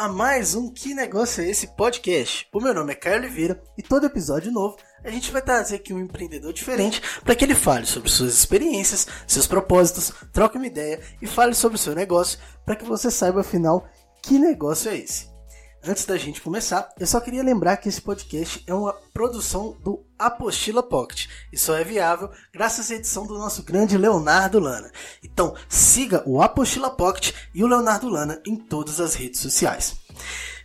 A 0.00 0.08
mais 0.08 0.54
um 0.54 0.72
Que 0.72 0.94
Negócio 0.94 1.44
é 1.44 1.50
Esse 1.50 1.66
podcast. 1.66 2.48
O 2.54 2.58
meu 2.58 2.72
nome 2.72 2.90
é 2.90 2.94
Caio 2.94 3.18
Oliveira 3.18 3.62
e 3.76 3.82
todo 3.82 4.06
episódio 4.06 4.50
novo 4.50 4.78
a 5.04 5.10
gente 5.10 5.30
vai 5.30 5.42
trazer 5.42 5.76
aqui 5.76 5.92
um 5.92 6.00
empreendedor 6.00 6.54
diferente 6.54 7.02
para 7.22 7.34
que 7.34 7.44
ele 7.44 7.54
fale 7.54 7.84
sobre 7.84 8.08
suas 8.08 8.32
experiências, 8.32 9.06
seus 9.26 9.46
propósitos, 9.46 10.10
troque 10.32 10.56
uma 10.56 10.66
ideia 10.66 10.98
e 11.20 11.26
fale 11.26 11.54
sobre 11.54 11.76
o 11.76 11.78
seu 11.78 11.94
negócio 11.94 12.38
para 12.64 12.76
que 12.76 12.84
você 12.86 13.10
saiba 13.10 13.42
afinal 13.42 13.86
que 14.22 14.38
negócio 14.38 14.90
é 14.90 14.96
esse. 14.96 15.29
Antes 15.82 16.04
da 16.04 16.18
gente 16.18 16.42
começar, 16.42 16.92
eu 16.98 17.06
só 17.06 17.18
queria 17.20 17.42
lembrar 17.42 17.78
que 17.78 17.88
esse 17.88 18.02
podcast 18.02 18.62
é 18.66 18.74
uma 18.74 18.92
produção 19.14 19.78
do 19.82 20.04
Apostila 20.18 20.82
Pocket 20.82 21.26
e 21.50 21.56
só 21.56 21.74
é 21.74 21.82
viável 21.82 22.30
graças 22.52 22.90
à 22.90 22.96
edição 22.96 23.26
do 23.26 23.38
nosso 23.38 23.62
grande 23.62 23.96
Leonardo 23.96 24.60
Lana. 24.60 24.92
Então 25.24 25.54
siga 25.70 26.22
o 26.26 26.42
Apostila 26.42 26.90
Pocket 26.90 27.32
e 27.54 27.64
o 27.64 27.66
Leonardo 27.66 28.10
Lana 28.10 28.42
em 28.46 28.56
todas 28.56 29.00
as 29.00 29.14
redes 29.14 29.40
sociais. 29.40 29.96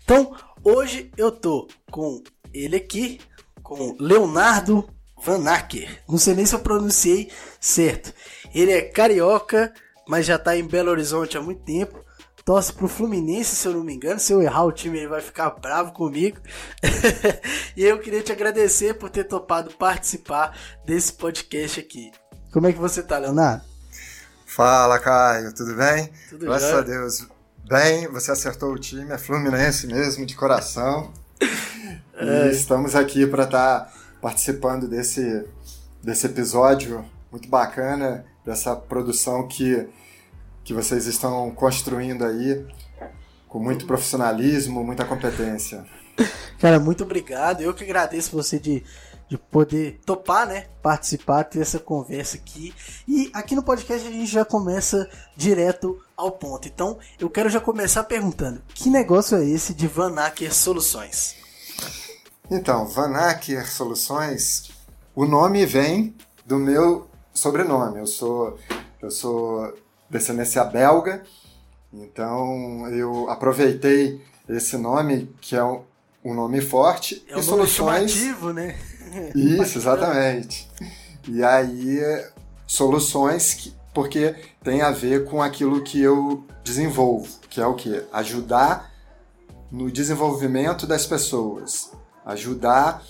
Então 0.04 0.36
hoje 0.62 1.10
eu 1.16 1.32
tô 1.32 1.70
com 1.90 2.22
ele 2.54 2.76
aqui, 2.76 3.22
com 3.64 3.96
Leonardo 3.98 4.86
Vanacker. 5.24 6.04
Não 6.10 6.18
sei 6.18 6.36
nem 6.36 6.46
se 6.46 6.56
eu 6.56 6.60
pronunciei 6.60 7.32
certo. 7.58 8.14
Ele 8.54 8.74
é 8.74 8.82
carioca, 8.82 9.74
mas 10.10 10.26
já 10.26 10.36
está 10.36 10.58
em 10.58 10.68
Belo 10.68 10.92
Horizonte 10.92 11.38
há 11.38 11.42
muito 11.42 11.64
tempo 11.64 12.05
torce 12.46 12.72
pro 12.72 12.88
Fluminense, 12.88 13.56
se 13.56 13.68
eu 13.68 13.74
não 13.74 13.84
me 13.84 13.96
engano. 13.96 14.20
Se 14.20 14.32
eu 14.32 14.42
errar 14.42 14.64
o 14.64 14.72
time, 14.72 15.00
ele 15.00 15.08
vai 15.08 15.20
ficar 15.20 15.50
bravo 15.50 15.92
comigo. 15.92 16.38
e 17.76 17.84
eu 17.84 18.00
queria 18.00 18.22
te 18.22 18.32
agradecer 18.32 18.94
por 18.94 19.10
ter 19.10 19.24
topado 19.24 19.72
participar 19.72 20.56
desse 20.86 21.12
podcast 21.14 21.80
aqui. 21.80 22.12
Como 22.54 22.68
é 22.68 22.72
que 22.72 22.80
você 22.80 23.02
tá, 23.02 23.18
Leonardo? 23.18 23.64
Fala, 24.46 25.00
Caio, 25.00 25.54
tudo 25.54 25.74
bem? 25.74 26.12
Tudo 26.30 26.46
Graças 26.46 26.72
a 26.72 26.82
Deus. 26.82 27.28
Bem, 27.68 28.08
você 28.08 28.32
acertou 28.32 28.72
o 28.72 28.80
time, 28.80 29.12
é 29.12 29.18
Fluminense 29.18 29.88
mesmo, 29.88 30.26
de 30.26 30.36
coração. 30.36 31.12
É. 32.18 32.48
E 32.48 32.52
estamos 32.52 32.96
aqui 32.96 33.28
para 33.28 33.44
estar 33.44 33.82
tá 33.82 33.94
participando 34.22 34.88
desse, 34.88 35.46
desse 36.02 36.26
episódio 36.26 37.04
muito 37.30 37.50
bacana, 37.50 38.26
dessa 38.46 38.74
produção 38.74 39.46
que 39.50 39.86
que 40.66 40.74
vocês 40.74 41.06
estão 41.06 41.52
construindo 41.52 42.26
aí 42.26 42.66
com 43.48 43.60
muito 43.60 43.86
profissionalismo, 43.86 44.84
muita 44.84 45.06
competência. 45.06 45.86
Cara, 46.60 46.80
muito 46.80 47.04
obrigado. 47.04 47.62
Eu 47.62 47.74
que 47.74 47.84
agradeço 47.84 48.36
você 48.36 48.60
de, 48.60 48.84
de 49.30 49.38
poder 49.38 50.00
topar, 50.04 50.48
né? 50.48 50.66
Participar, 50.82 51.44
ter 51.44 51.62
essa 51.62 51.78
conversa 51.78 52.38
aqui. 52.38 52.74
E 53.08 53.30
aqui 53.32 53.56
no 53.56 53.62
podcast 53.62 54.08
a 54.08 54.12
gente 54.12 54.26
já 54.26 54.44
começa 54.44 55.08
direto 55.38 56.02
ao 56.18 56.32
ponto. 56.32 56.68
Então, 56.68 56.98
eu 57.20 57.30
quero 57.30 57.50
já 57.50 57.62
começar 57.62 58.04
perguntando: 58.06 58.62
que 58.74 58.90
negócio 58.90 59.38
é 59.38 59.46
esse 59.46 59.74
de 59.74 59.88
Vanacker 59.88 60.54
Soluções? 60.54 61.36
Então, 62.50 62.88
Vanacker 62.88 63.72
Soluções, 63.72 64.72
o 65.14 65.26
nome 65.26 65.64
vem 65.66 66.16
do 66.44 66.58
meu 66.58 67.08
sobrenome. 67.34 68.00
Eu 68.00 68.08
sou 68.08 68.58
eu 69.02 69.12
sou 69.12 69.72
descendência 70.18 70.64
belga. 70.64 71.24
Então 71.94 72.88
eu 72.90 73.30
aproveitei 73.30 74.22
esse 74.48 74.78
nome, 74.78 75.34
que 75.42 75.56
é 75.56 75.64
um, 75.64 75.84
um 76.24 76.34
nome 76.34 76.62
forte, 76.62 77.26
é 77.28 77.36
um 77.36 77.40
e 77.40 77.44
soluções. 77.44 78.12
Chamativo, 78.12 78.54
né? 78.54 78.78
Isso, 79.36 79.78
exatamente. 79.78 80.70
E 81.28 81.44
aí, 81.44 82.00
soluções 82.68 83.54
que, 83.54 83.74
porque 83.94 84.36
tem 84.64 84.82
a 84.82 84.92
ver 84.92 85.26
com 85.26 85.42
aquilo 85.42 85.82
que 85.82 86.02
eu 86.02 86.44
desenvolvo, 86.64 87.40
que 87.50 87.62
é 87.62 87.66
o 87.66 87.74
que? 87.74 88.04
Ajudar 88.12 88.92
no 89.72 89.92
desenvolvimento 89.92 90.86
das 90.86 91.06
pessoas, 91.06 91.92
ajudar 92.26 93.04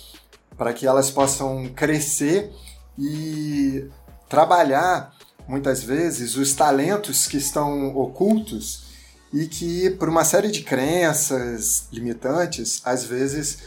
para 0.57 0.74
que 0.74 0.88
elas 0.88 1.12
possam 1.12 1.68
crescer 1.75 2.51
e 2.97 3.90
trabalhar 4.30 5.15
muitas 5.47 5.83
vezes, 5.83 6.35
os 6.35 6.53
talentos 6.53 7.28
que 7.28 7.38
estão 7.38 7.95
ocultos 7.95 8.85
e 9.33 9.47
que, 9.47 9.89
por 9.91 10.09
uma 10.09 10.23
série 10.23 10.50
de 10.50 10.63
crenças 10.63 11.88
limitantes, 11.91 12.81
às 12.85 13.03
vezes 13.03 13.59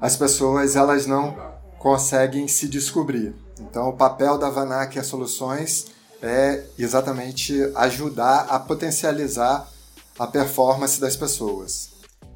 as 0.00 0.16
pessoas 0.16 0.76
elas 0.76 1.06
não 1.06 1.36
conseguem 1.78 2.46
se 2.46 2.68
descobrir. 2.68 3.34
Então, 3.60 3.88
o 3.88 3.96
papel 3.96 4.38
da 4.38 4.48
Vanak 4.48 5.02
Soluções 5.04 5.86
é 6.22 6.64
exatamente 6.78 7.54
ajudar 7.74 8.46
a 8.48 8.58
potencializar 8.58 9.68
a 10.18 10.26
performance 10.26 11.00
das 11.00 11.16
pessoas. 11.16 11.90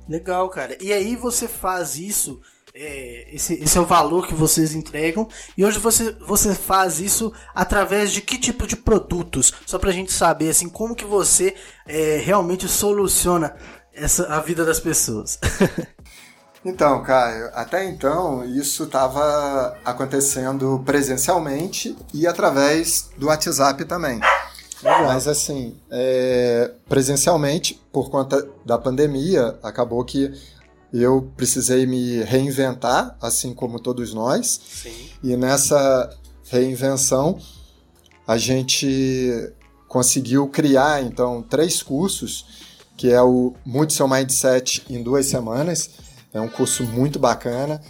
Legal, 0.08 0.48
cara. 0.48 0.76
E 0.80 0.92
aí 0.92 1.16
você 1.16 1.48
faz 1.48 1.96
isso 1.96 2.40
é, 2.74 3.34
esse, 3.34 3.54
esse 3.54 3.76
é 3.76 3.80
o 3.80 3.86
valor 3.86 4.26
que 4.26 4.34
vocês 4.34 4.74
entregam. 4.74 5.28
E 5.56 5.64
hoje 5.64 5.78
você, 5.78 6.12
você 6.26 6.54
faz 6.54 7.00
isso 7.00 7.32
através 7.54 8.12
de 8.12 8.20
que 8.20 8.38
tipo 8.38 8.66
de 8.66 8.76
produtos? 8.76 9.52
Só 9.66 9.78
pra 9.78 9.92
gente 9.92 10.12
saber 10.12 10.50
assim, 10.50 10.68
como 10.68 10.94
que 10.94 11.04
você 11.04 11.54
é, 11.86 12.20
realmente 12.24 12.66
soluciona 12.68 13.54
essa, 13.92 14.26
a 14.26 14.40
vida 14.40 14.64
das 14.64 14.80
pessoas. 14.80 15.38
então, 16.64 17.02
Caio, 17.02 17.50
até 17.52 17.84
então 17.84 18.42
isso 18.44 18.84
estava 18.84 19.76
acontecendo 19.84 20.82
presencialmente 20.84 21.96
e 22.14 22.26
através 22.26 23.10
do 23.18 23.26
WhatsApp 23.26 23.84
também. 23.84 24.20
Mas 24.82 25.28
assim, 25.28 25.76
é, 25.90 26.72
presencialmente, 26.88 27.80
por 27.92 28.10
conta 28.10 28.44
da 28.64 28.76
pandemia, 28.76 29.56
acabou 29.62 30.04
que 30.04 30.32
eu 30.92 31.30
precisei 31.36 31.86
me 31.86 32.22
reinventar, 32.22 33.16
assim 33.20 33.54
como 33.54 33.80
todos 33.80 34.12
nós. 34.12 34.60
Sim. 34.82 34.90
E 35.22 35.36
nessa 35.36 36.10
reinvenção, 36.50 37.38
a 38.26 38.36
gente 38.36 39.52
conseguiu 39.88 40.48
criar, 40.48 41.02
então, 41.02 41.42
três 41.42 41.82
cursos, 41.82 42.46
que 42.96 43.10
é 43.10 43.22
o 43.22 43.54
Mude 43.64 43.92
Seu 43.92 44.06
Mindset 44.06 44.84
em 44.88 45.02
duas 45.02 45.26
semanas. 45.26 45.90
É 46.32 46.40
um 46.40 46.48
curso 46.48 46.84
muito 46.84 47.18
bacana, 47.18 47.80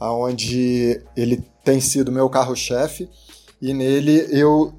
onde 0.00 1.02
ele 1.16 1.44
tem 1.64 1.80
sido 1.80 2.12
meu 2.12 2.28
carro-chefe. 2.28 3.08
E 3.60 3.74
nele 3.74 4.26
eu 4.30 4.74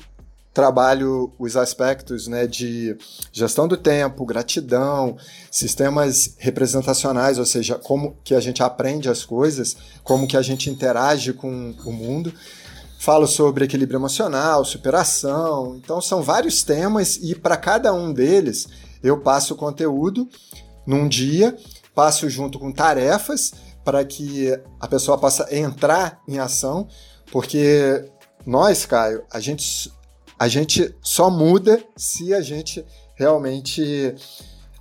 trabalho 0.54 1.32
os 1.40 1.56
aspectos 1.56 2.28
né, 2.28 2.46
de 2.46 2.98
gestão 3.32 3.68
do 3.68 3.78
tempo, 3.78 4.26
gratidão, 4.26 5.16
sistemas 5.50 6.36
representacionais, 6.38 7.40
ou 7.40 7.46
seja, 7.46 7.76
como 7.76 8.18
que 8.24 8.36
a 8.36 8.40
gente 8.40 8.62
aprende 8.62 9.10
as 9.10 9.24
coisas, 9.24 9.78
como 10.04 10.28
que 10.28 10.36
a 10.36 10.42
gente 10.42 10.70
interage 10.70 11.34
com 11.34 11.74
o 11.86 11.92
mundo. 11.92 12.34
Falo 13.00 13.26
sobre 13.26 13.66
equilíbrio 13.66 13.98
emocional, 13.98 14.64
superação. 14.66 15.76
Então 15.78 16.02
são 16.02 16.22
vários 16.22 16.64
temas 16.64 17.18
e 17.18 17.34
para 17.34 17.58
cada 17.58 17.94
um 17.94 18.14
deles 18.14 18.68
eu 19.02 19.20
passo 19.20 19.56
conteúdo 19.56 20.28
num 20.86 21.08
dia, 21.08 21.58
passo 21.96 22.30
junto 22.30 22.60
com 22.60 22.72
tarefas 22.72 23.54
para 23.84 24.04
que 24.06 24.48
a 24.80 24.88
pessoa 24.88 25.18
possa 25.18 25.48
entrar 25.56 26.22
em 26.28 26.38
ação, 26.38 26.88
porque 27.32 28.06
nós, 28.46 28.86
Caio, 28.86 29.24
a 29.32 29.40
gente 29.40 29.92
a 30.42 30.48
gente 30.48 30.92
só 31.04 31.30
muda 31.30 31.84
se 31.96 32.34
a 32.34 32.42
gente 32.42 32.84
realmente 33.14 34.16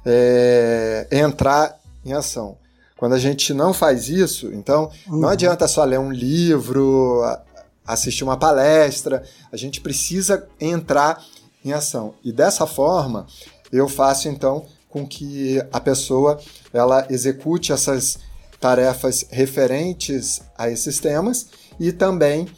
é, 0.06 1.06
entrar 1.12 1.78
em 2.02 2.14
ação. 2.14 2.56
Quando 2.96 3.12
a 3.12 3.18
gente 3.18 3.52
não 3.52 3.74
faz 3.74 4.08
isso, 4.08 4.50
então 4.54 4.90
uhum. 5.06 5.20
não 5.20 5.28
adianta 5.28 5.68
só 5.68 5.84
ler 5.84 5.98
um 5.98 6.10
livro, 6.10 7.20
assistir 7.86 8.24
uma 8.24 8.38
palestra, 8.38 9.22
a 9.52 9.56
gente 9.58 9.82
precisa 9.82 10.48
entrar 10.58 11.22
em 11.62 11.74
ação. 11.74 12.14
E 12.24 12.32
dessa 12.32 12.66
forma, 12.66 13.26
eu 13.70 13.86
faço 13.86 14.30
então 14.30 14.64
com 14.88 15.06
que 15.06 15.62
a 15.70 15.78
pessoa 15.78 16.40
ela 16.72 17.06
execute 17.10 17.70
essas 17.70 18.18
tarefas 18.58 19.26
referentes 19.28 20.40
a 20.56 20.70
esses 20.70 20.98
temas 20.98 21.48
e 21.78 21.92
também 21.92 22.48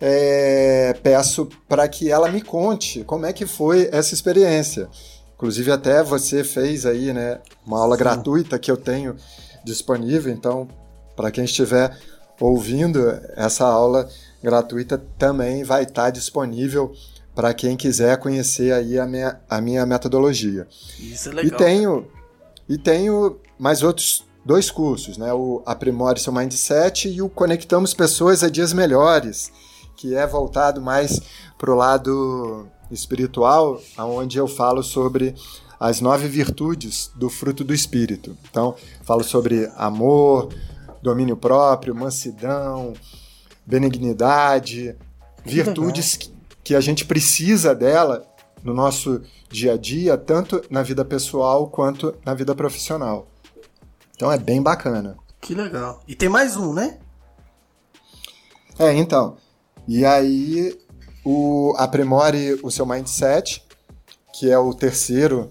é, 0.00 0.94
peço 1.02 1.48
para 1.68 1.86
que 1.88 2.10
ela 2.10 2.30
me 2.30 2.40
conte 2.40 3.02
como 3.04 3.26
é 3.26 3.32
que 3.32 3.46
foi 3.46 3.88
essa 3.92 4.14
experiência. 4.14 4.88
Inclusive 5.34 5.70
até 5.70 6.02
você 6.02 6.42
fez 6.42 6.84
aí, 6.84 7.12
né, 7.12 7.40
uma 7.66 7.80
aula 7.80 7.96
Sim. 7.96 8.02
gratuita 8.02 8.58
que 8.58 8.70
eu 8.70 8.76
tenho 8.76 9.16
disponível, 9.64 10.32
então 10.32 10.68
para 11.16 11.30
quem 11.30 11.44
estiver 11.44 11.96
ouvindo 12.40 13.00
essa 13.36 13.64
aula 13.64 14.08
gratuita 14.42 15.02
também 15.18 15.64
vai 15.64 15.82
estar 15.82 16.10
disponível 16.10 16.92
para 17.34 17.54
quem 17.54 17.76
quiser 17.76 18.16
conhecer 18.18 18.72
aí 18.72 18.98
a 18.98 19.06
minha, 19.06 19.40
a 19.48 19.60
minha 19.60 19.86
metodologia. 19.86 20.66
Isso 20.98 21.28
é 21.28 21.32
legal. 21.34 21.52
E 21.52 21.64
tenho 21.64 22.06
e 22.68 22.76
tenho 22.76 23.38
mais 23.58 23.82
outros 23.82 24.24
dois 24.44 24.70
cursos, 24.70 25.16
né? 25.16 25.32
O 25.32 25.62
Aprimore 25.64 26.20
seu 26.20 26.32
Mindset 26.32 27.08
e 27.08 27.22
o 27.22 27.28
Conectamos 27.28 27.94
Pessoas 27.94 28.42
a 28.42 28.48
Dias 28.48 28.72
Melhores 28.72 29.50
que 29.98 30.14
é 30.14 30.24
voltado 30.24 30.80
mais 30.80 31.20
para 31.58 31.72
o 31.72 31.74
lado 31.74 32.68
espiritual, 32.88 33.80
onde 33.98 34.38
eu 34.38 34.46
falo 34.46 34.80
sobre 34.80 35.34
as 35.78 36.00
nove 36.00 36.28
virtudes 36.28 37.10
do 37.16 37.28
fruto 37.28 37.64
do 37.64 37.74
Espírito. 37.74 38.36
Então, 38.48 38.76
falo 39.02 39.24
sobre 39.24 39.70
amor, 39.76 40.50
domínio 41.02 41.36
próprio, 41.36 41.96
mansidão, 41.96 42.94
benignidade, 43.66 44.96
virtudes 45.44 46.16
que, 46.16 46.32
que 46.62 46.74
a 46.76 46.80
gente 46.80 47.04
precisa 47.04 47.74
dela 47.74 48.24
no 48.62 48.72
nosso 48.72 49.20
dia 49.50 49.72
a 49.72 49.76
dia, 49.76 50.16
tanto 50.16 50.62
na 50.70 50.82
vida 50.82 51.04
pessoal 51.04 51.68
quanto 51.68 52.14
na 52.24 52.34
vida 52.34 52.54
profissional. 52.54 53.28
Então 54.14 54.30
é 54.30 54.38
bem 54.38 54.62
bacana. 54.62 55.16
Que 55.40 55.54
legal. 55.54 56.00
E 56.06 56.14
tem 56.14 56.28
mais 56.28 56.56
um, 56.56 56.72
né? 56.72 56.98
É, 58.78 58.92
então. 58.92 59.36
E 59.88 60.04
aí, 60.04 60.78
o 61.24 61.72
Aprimore 61.78 62.60
o 62.62 62.70
seu 62.70 62.84
mindset, 62.84 63.64
que 64.34 64.50
é 64.50 64.58
o 64.58 64.74
terceiro, 64.74 65.50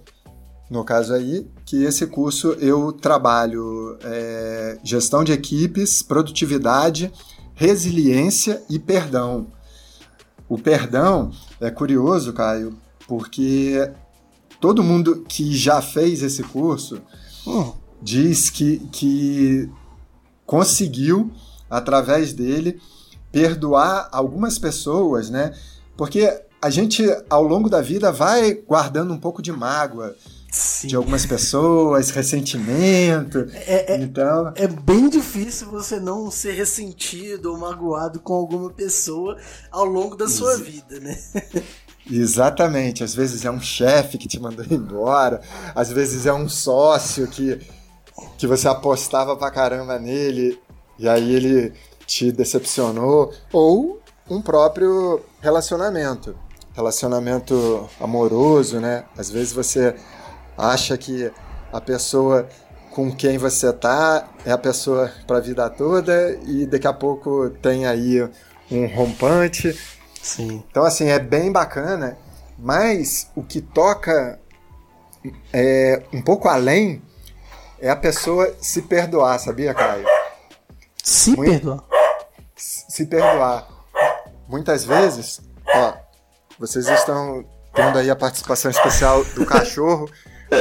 no 0.69 0.84
caso 0.84 1.12
aí, 1.16 1.50
que 1.66 1.84
esse 1.84 2.06
curso 2.06 2.50
eu 2.60 2.94
trabalho 2.94 3.98
é, 4.04 4.78
gestão 4.84 5.24
de 5.24 5.31
equipes, 5.31 6.04
produtividade, 6.04 7.12
resiliência 7.56 8.63
e 8.69 8.78
perdão. 8.78 9.48
O 10.48 10.60
perdão 10.60 11.31
é 11.60 11.72
curioso, 11.72 12.31
Caio, 12.31 12.78
porque 13.07 13.92
todo 14.62 14.84
mundo 14.84 15.25
que 15.28 15.57
já 15.57 15.81
fez 15.81 16.22
esse 16.22 16.44
curso 16.44 17.01
hum. 17.48 17.74
diz 18.00 18.51
que, 18.51 18.78
que 18.92 19.68
conseguiu, 20.45 21.31
através 21.68 22.34
dele, 22.34 22.80
perdoar 23.31 24.09
algumas 24.12 24.57
pessoas, 24.57 25.29
né? 25.29 25.53
Porque 25.95 26.41
a 26.62 26.69
gente, 26.69 27.03
ao 27.29 27.44
longo 27.44 27.69
da 27.69 27.81
vida, 27.81 28.12
vai 28.12 28.53
guardando 28.53 29.13
um 29.13 29.19
pouco 29.19 29.41
de 29.41 29.51
mágoa. 29.51 30.15
Sim. 30.50 30.88
de 30.88 30.95
algumas 30.95 31.25
pessoas, 31.25 32.09
ressentimento. 32.09 33.47
É, 33.53 33.94
é, 33.94 33.97
então... 34.01 34.51
é 34.56 34.65
bem 34.65 35.09
difícil 35.09 35.68
você 35.69 36.00
não 36.00 36.31
ser 36.31 36.53
ressentido 36.53 37.51
ou 37.51 37.57
magoado 37.57 38.19
com 38.19 38.33
alguma 38.33 38.71
pessoa 38.71 39.38
ao 39.69 39.85
longo 39.85 40.15
da 40.15 40.27
sua 40.27 40.57
vida, 40.57 41.00
né? 41.00 41.15
Exatamente. 42.09 43.03
Às 43.03 43.13
vezes 43.13 43.45
é 43.45 43.51
um 43.51 43.59
chefe 43.59 44.18
que 44.18 44.27
te 44.27 44.39
mandou 44.39 44.65
embora, 44.71 45.41
às 45.75 45.91
vezes 45.91 46.25
é 46.25 46.33
um 46.33 46.47
sócio 46.47 47.27
que, 47.27 47.59
que 48.38 48.47
você 48.47 48.68
apostava 48.68 49.35
pra 49.35 49.51
caramba 49.51 50.00
nele 50.00 50.59
e 50.97 51.07
aí 51.07 51.35
ele 51.35 51.74
te 52.07 52.31
decepcionou, 52.31 53.33
ou 53.51 54.01
um 54.30 54.42
próprio 54.42 55.21
relacionamento. 55.42 56.36
Relacionamento 56.74 57.88
amoroso, 58.00 58.80
né? 58.80 59.04
Às 59.18 59.30
vezes 59.30 59.51
você 59.51 59.94
acha 60.57 60.98
que 60.98 61.31
a 61.71 61.81
pessoa 61.81 62.48
com 62.92 63.12
quem 63.15 63.38
você 63.38 63.71
tá 63.74 64.27
é 64.44 64.51
a 64.51 64.57
pessoa 64.57 65.12
para 65.27 65.38
a 65.38 65.42
vida 65.42 65.69
toda 65.69 66.31
e 66.48 66.65
daqui 66.65 66.88
a 66.88 66.94
pouco 66.94 67.50
tem 67.62 67.86
aí 67.86 68.27
um 68.71 68.88
rompante. 68.88 69.77
Sim. 70.21 70.63
Então 70.69 70.83
assim 70.83 71.10
é 71.10 71.19
bem 71.19 71.51
bacana, 71.51 72.18
mas 72.57 73.30
o 73.36 73.44
que 73.44 73.62
toca 73.62 74.39
é 75.53 76.01
um 76.13 76.21
pouco 76.21 76.48
além 76.48 77.01
é 77.80 77.89
a 77.89 77.95
pessoa 77.95 78.56
se 78.60 78.81
perdoar, 78.81 79.39
sabia, 79.39 79.74
Caio? 79.74 80.06
Se 81.03 81.36
Muito... 81.36 81.51
perdoar. 81.51 81.96
Se 82.57 83.06
perdoar. 83.06 83.68
Muitas 84.48 84.83
vezes, 84.83 85.42
ó, 85.68 85.94
vocês 86.57 86.88
estão 86.88 87.45
tendo 87.74 88.00
aí 88.00 88.09
a 88.09 88.15
participação 88.15 88.71
especial 88.71 89.24
do 89.36 89.45
cachorro 89.45 90.09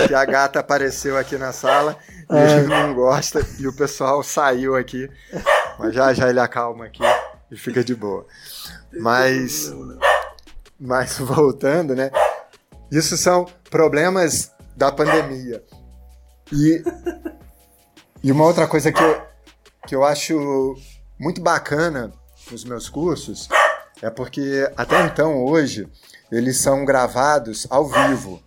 que 0.06 0.14
a 0.14 0.24
gata 0.24 0.60
apareceu 0.60 1.16
aqui 1.16 1.38
na 1.38 1.52
sala 1.52 1.96
e 2.30 2.36
é. 2.36 2.58
ele 2.58 2.66
não 2.66 2.94
gosta 2.94 3.40
e 3.58 3.66
o 3.66 3.72
pessoal 3.74 4.22
saiu 4.22 4.76
aqui. 4.76 5.08
Mas 5.78 5.94
já 5.94 6.12
já 6.12 6.28
ele 6.28 6.40
acalma 6.40 6.86
aqui 6.86 7.02
e 7.50 7.56
fica 7.56 7.82
de 7.82 7.94
boa. 7.94 8.26
Mas, 8.92 9.72
mas 10.78 11.18
voltando, 11.18 11.94
né? 11.94 12.10
Isso 12.90 13.16
são 13.16 13.46
problemas 13.70 14.52
da 14.76 14.92
pandemia. 14.92 15.62
E, 16.52 16.82
e 18.22 18.30
uma 18.30 18.44
outra 18.44 18.66
coisa 18.66 18.92
que 18.92 19.02
eu, 19.02 19.22
que 19.86 19.94
eu 19.94 20.04
acho 20.04 20.76
muito 21.18 21.40
bacana 21.40 22.12
nos 22.50 22.64
meus 22.64 22.88
cursos 22.88 23.48
é 24.02 24.10
porque 24.10 24.70
até 24.76 25.04
então, 25.06 25.44
hoje, 25.44 25.88
eles 26.30 26.58
são 26.58 26.84
gravados 26.84 27.66
ao 27.70 27.86
vivo. 27.86 28.42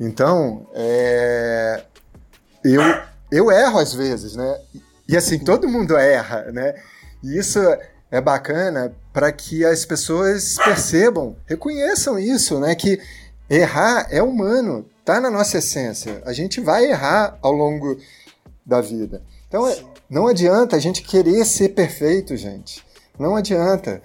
Então, 0.00 0.68
é, 0.74 1.84
eu, 2.64 2.82
eu 3.30 3.50
erro 3.50 3.78
às 3.78 3.94
vezes, 3.94 4.34
né? 4.34 4.60
E 5.08 5.16
assim, 5.16 5.38
todo 5.38 5.68
mundo 5.68 5.96
erra, 5.96 6.50
né? 6.52 6.74
E 7.22 7.38
isso 7.38 7.60
é 8.10 8.20
bacana 8.20 8.92
para 9.12 9.30
que 9.32 9.64
as 9.64 9.84
pessoas 9.84 10.56
percebam, 10.56 11.36
reconheçam 11.46 12.18
isso, 12.18 12.58
né? 12.58 12.74
Que 12.74 13.00
errar 13.48 14.08
é 14.10 14.22
humano, 14.22 14.88
tá 15.04 15.20
na 15.20 15.30
nossa 15.30 15.58
essência. 15.58 16.20
A 16.26 16.32
gente 16.32 16.60
vai 16.60 16.84
errar 16.86 17.38
ao 17.40 17.52
longo 17.52 17.96
da 18.64 18.80
vida. 18.80 19.22
Então, 19.46 19.64
não 20.08 20.26
adianta 20.26 20.76
a 20.76 20.78
gente 20.78 21.02
querer 21.02 21.44
ser 21.44 21.70
perfeito, 21.70 22.36
gente. 22.36 22.84
Não 23.18 23.34
adianta. 23.34 24.00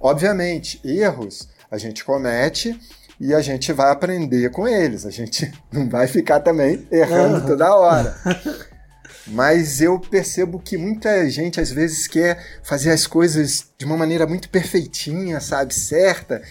Obviamente, 0.00 0.80
erros 0.84 1.48
a 1.70 1.78
gente 1.78 2.04
comete 2.04 2.78
e 3.18 3.32
a 3.32 3.40
gente 3.40 3.72
vai 3.72 3.90
aprender 3.90 4.50
com 4.50 4.66
eles. 4.66 5.06
A 5.06 5.10
gente 5.10 5.50
não 5.72 5.88
vai 5.88 6.06
ficar 6.06 6.40
também 6.40 6.86
errando 6.90 7.38
uhum. 7.38 7.46
toda 7.46 7.74
hora. 7.74 8.16
Mas 9.26 9.80
eu 9.80 10.00
percebo 10.00 10.58
que 10.58 10.76
muita 10.76 11.30
gente 11.30 11.60
às 11.60 11.70
vezes 11.70 12.08
quer 12.08 12.44
fazer 12.64 12.90
as 12.90 13.06
coisas 13.06 13.66
de 13.78 13.84
uma 13.84 13.96
maneira 13.96 14.26
muito 14.26 14.48
perfeitinha, 14.48 15.38
sabe, 15.40 15.72
certa, 15.72 16.42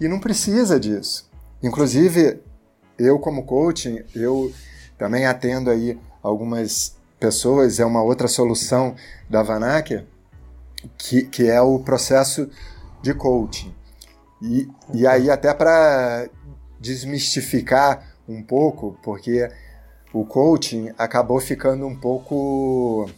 e 0.00 0.08
não 0.08 0.18
precisa 0.18 0.78
disso. 0.80 1.30
Inclusive, 1.62 2.40
eu 2.98 3.18
como 3.20 3.44
coaching, 3.44 4.02
eu 4.14 4.52
também 4.98 5.24
atendo 5.24 5.70
aí 5.70 5.96
algumas 6.20 6.96
pessoas, 7.26 7.80
é 7.80 7.84
uma 7.84 8.02
outra 8.02 8.28
solução 8.28 8.94
da 9.28 9.42
Vanacker, 9.42 10.06
que, 10.96 11.24
que 11.24 11.50
é 11.50 11.60
o 11.60 11.80
processo 11.80 12.48
de 13.02 13.12
coaching. 13.12 13.74
E, 14.40 14.68
e 14.94 15.04
aí, 15.08 15.28
até 15.28 15.52
para 15.52 16.28
desmistificar 16.78 18.14
um 18.28 18.40
pouco, 18.44 18.96
porque 19.02 19.50
o 20.12 20.24
coaching 20.24 20.92
acabou 20.96 21.40
ficando 21.40 21.84
um 21.84 21.96
pouco 21.96 23.10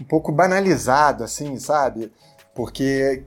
um 0.00 0.04
pouco 0.04 0.32
banalizado, 0.32 1.22
assim, 1.22 1.58
sabe? 1.58 2.10
Porque 2.54 3.24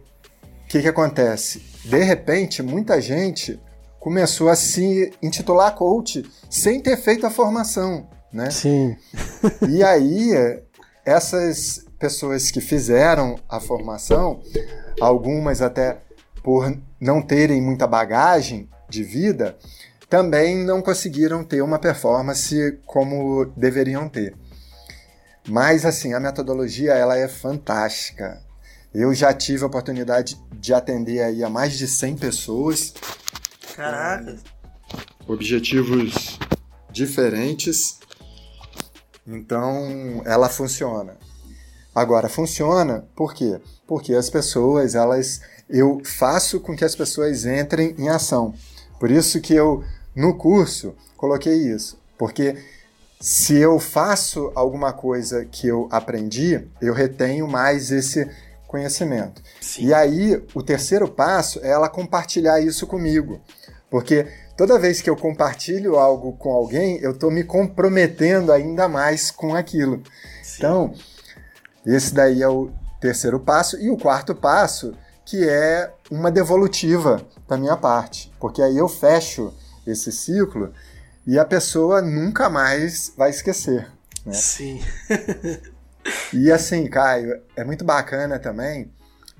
o 0.64 0.68
que, 0.68 0.82
que 0.82 0.88
acontece? 0.88 1.60
De 1.86 2.04
repente, 2.04 2.64
muita 2.64 3.00
gente 3.00 3.60
começou 4.00 4.50
a 4.50 4.56
se 4.56 5.14
intitular 5.22 5.76
coach 5.76 6.26
sem 6.50 6.82
ter 6.82 6.98
feito 6.98 7.26
a 7.26 7.30
formação, 7.30 8.08
né? 8.32 8.50
Sim. 8.50 8.96
e 9.68 9.84
aí, 9.84 10.62
essas 11.06 11.86
pessoas 12.00 12.52
que 12.52 12.62
fizeram 12.62 13.40
a 13.50 13.60
formação, 13.60 14.42
algumas 15.00 15.62
até 15.62 15.98
por 16.44 16.78
não 17.00 17.22
terem 17.22 17.62
muita 17.62 17.88
bagagem 17.88 18.70
de 18.90 19.04
vida, 19.04 19.58
também 20.10 20.64
não 20.64 20.82
conseguiram 20.82 21.44
ter 21.44 21.62
uma 21.62 21.80
performance 21.80 22.80
como 22.86 23.46
deveriam 23.58 24.08
ter. 24.08 24.36
Mas 25.48 25.86
assim, 25.86 26.14
a 26.14 26.20
metodologia 26.20 26.94
ela 26.94 27.18
é 27.18 27.28
fantástica. 27.28 28.42
Eu 28.94 29.14
já 29.14 29.34
tive 29.34 29.64
a 29.64 29.68
oportunidade 29.68 30.38
de 30.54 30.74
atender 30.74 31.22
aí 31.22 31.44
a 31.44 31.50
mais 31.50 31.78
de 31.78 31.88
100 31.88 32.18
pessoas. 32.18 32.94
Caraca. 33.76 34.38
Objetivos 35.28 36.40
diferentes. 36.90 37.97
Então, 39.28 40.22
ela 40.26 40.48
funciona. 40.48 41.18
Agora 41.94 42.30
funciona 42.30 43.06
por 43.16 43.34
quê? 43.34 43.60
Porque 43.86 44.14
as 44.14 44.30
pessoas 44.30 44.96
elas 44.96 45.42
eu 45.70 46.02
faço 46.04 46.60
com 46.60 46.76
que 46.76 46.86
as 46.86 46.96
pessoas 46.96 47.46
entrem 47.46 47.94
em 47.98 48.08
ação. 48.08 48.54
Por 49.00 49.12
isso 49.12 49.42
que 49.42 49.54
eu, 49.54 49.84
no 50.16 50.36
curso, 50.36 50.96
coloquei 51.18 51.56
isso. 51.56 52.00
Porque 52.18 52.56
se 53.20 53.56
eu 53.56 53.80
faço 53.80 54.52
alguma 54.56 54.94
coisa 54.94 55.44
que 55.46 55.68
eu 55.68 55.88
aprendi, 55.92 56.66
eu 56.82 56.94
retenho 56.94 57.48
mais 57.48 57.92
esse 57.92 58.30
conhecimento. 58.68 59.42
Sim. 59.60 59.88
E 59.88 59.94
aí, 59.94 60.44
o 60.54 60.64
terceiro 60.64 61.08
passo 61.08 61.60
é 61.64 61.70
ela 61.70 61.90
compartilhar 61.90 62.62
isso 62.62 62.88
comigo. 62.88 63.42
Porque 63.90 64.28
toda 64.58 64.80
vez 64.80 65.02
que 65.02 65.10
eu 65.10 65.16
compartilho 65.16 65.98
algo 65.98 66.34
com 66.34 66.52
alguém, 66.52 66.98
eu 67.00 67.12
estou 67.12 67.30
me 67.30 67.44
comprometendo 67.44 68.52
ainda 68.52 68.90
mais 68.90 69.30
com 69.30 69.56
aquilo. 69.56 70.02
Sim. 70.42 70.56
Então, 70.58 70.94
esse 71.86 72.14
daí 72.14 72.42
é 72.42 72.50
o 72.50 72.72
terceiro 73.00 73.40
passo. 73.40 73.80
E 73.80 73.90
o 73.90 73.98
quarto 73.98 74.34
passo 74.34 74.94
que 75.24 75.48
é 75.48 75.92
uma 76.10 76.32
devolutiva 76.32 77.22
da 77.48 77.58
minha 77.58 77.76
parte, 77.78 78.32
porque 78.40 78.62
aí 78.62 78.78
eu 78.78 78.88
fecho 78.88 79.54
esse 79.86 80.12
ciclo 80.12 80.74
e 81.26 81.38
a 81.38 81.44
pessoa 81.44 82.02
nunca 82.02 82.50
mais 82.50 83.12
vai 83.16 83.30
esquecer. 83.30 83.92
Né? 84.26 84.34
Sim. 84.34 84.82
e 86.32 86.50
assim, 86.50 86.88
Caio, 86.88 87.42
é 87.58 87.64
muito 87.66 87.84
bacana 87.84 88.40
também, 88.40 88.90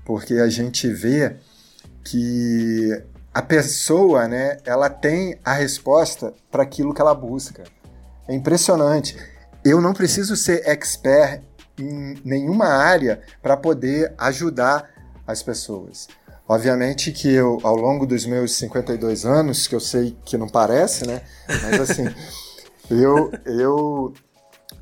porque 0.06 0.36
a 0.36 0.50
gente 0.50 0.90
vê 0.90 1.38
que 2.04 3.02
a 3.38 3.42
pessoa, 3.44 4.28
né, 4.28 4.58
ela 4.66 4.90
tem 4.90 5.38
a 5.46 5.54
resposta 5.54 6.34
para 6.50 6.64
aquilo 6.64 6.92
que 6.92 7.00
ela 7.00 7.14
busca. 7.14 7.66
É 8.28 8.34
impressionante. 8.34 9.16
Eu 9.64 9.80
não 9.80 9.94
preciso 9.94 10.36
ser 10.36 10.68
expert 10.68 11.44
em 11.78 12.20
nenhuma 12.26 12.66
área 12.66 13.22
para 13.40 13.56
poder 13.56 14.12
ajudar 14.18 14.90
as 15.28 15.44
pessoas. 15.44 16.08
Obviamente 16.50 17.12
que 17.12 17.32
eu, 17.32 17.60
ao 17.62 17.76
longo 17.76 18.08
dos 18.08 18.26
meus 18.26 18.56
52 18.56 19.24
anos, 19.24 19.68
que 19.68 19.76
eu 19.76 19.80
sei 19.80 20.18
que 20.26 20.36
não 20.36 20.50
parece, 20.50 21.06
né? 21.06 21.22
Mas 21.48 21.92
assim, 21.92 22.06
eu, 22.90 23.32
eu 23.46 24.14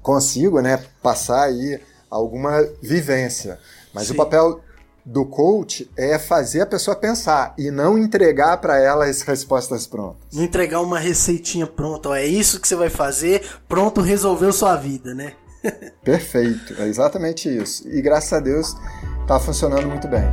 consigo, 0.02 0.62
né, 0.62 0.82
passar 1.04 1.44
aí 1.44 1.78
alguma 2.10 2.62
vivência. 2.82 3.60
Mas 3.94 4.08
Sim. 4.08 4.14
o 4.14 4.16
papel 4.16 4.62
do 5.06 5.26
coach 5.26 5.90
é 5.96 6.18
fazer 6.18 6.62
a 6.62 6.66
pessoa 6.66 6.96
pensar 6.96 7.54
e 7.58 7.70
não 7.70 7.98
entregar 7.98 8.58
para 8.58 8.80
ela 8.80 9.06
as 9.06 9.22
respostas 9.22 9.86
prontas. 9.86 10.18
Não 10.34 10.44
entregar 10.44 10.82
uma 10.82 10.98
receitinha 10.98 11.68
pronta, 11.68 12.10
ó, 12.10 12.16
é 12.16 12.26
isso 12.26 12.60
que 12.60 12.68
você 12.68 12.76
vai 12.76 12.90
fazer, 12.90 13.46
pronto, 13.68 14.02
resolveu 14.02 14.52
sua 14.52 14.76
vida, 14.76 15.14
né? 15.14 15.34
Perfeito, 16.04 16.76
é 16.80 16.88
exatamente 16.88 17.50
isso. 17.50 17.88
E 17.88 18.02
graças 18.02 18.34
a 18.34 18.40
Deus 18.40 18.76
está 19.22 19.40
funcionando 19.40 19.88
muito 19.88 20.08
bem. 20.08 20.24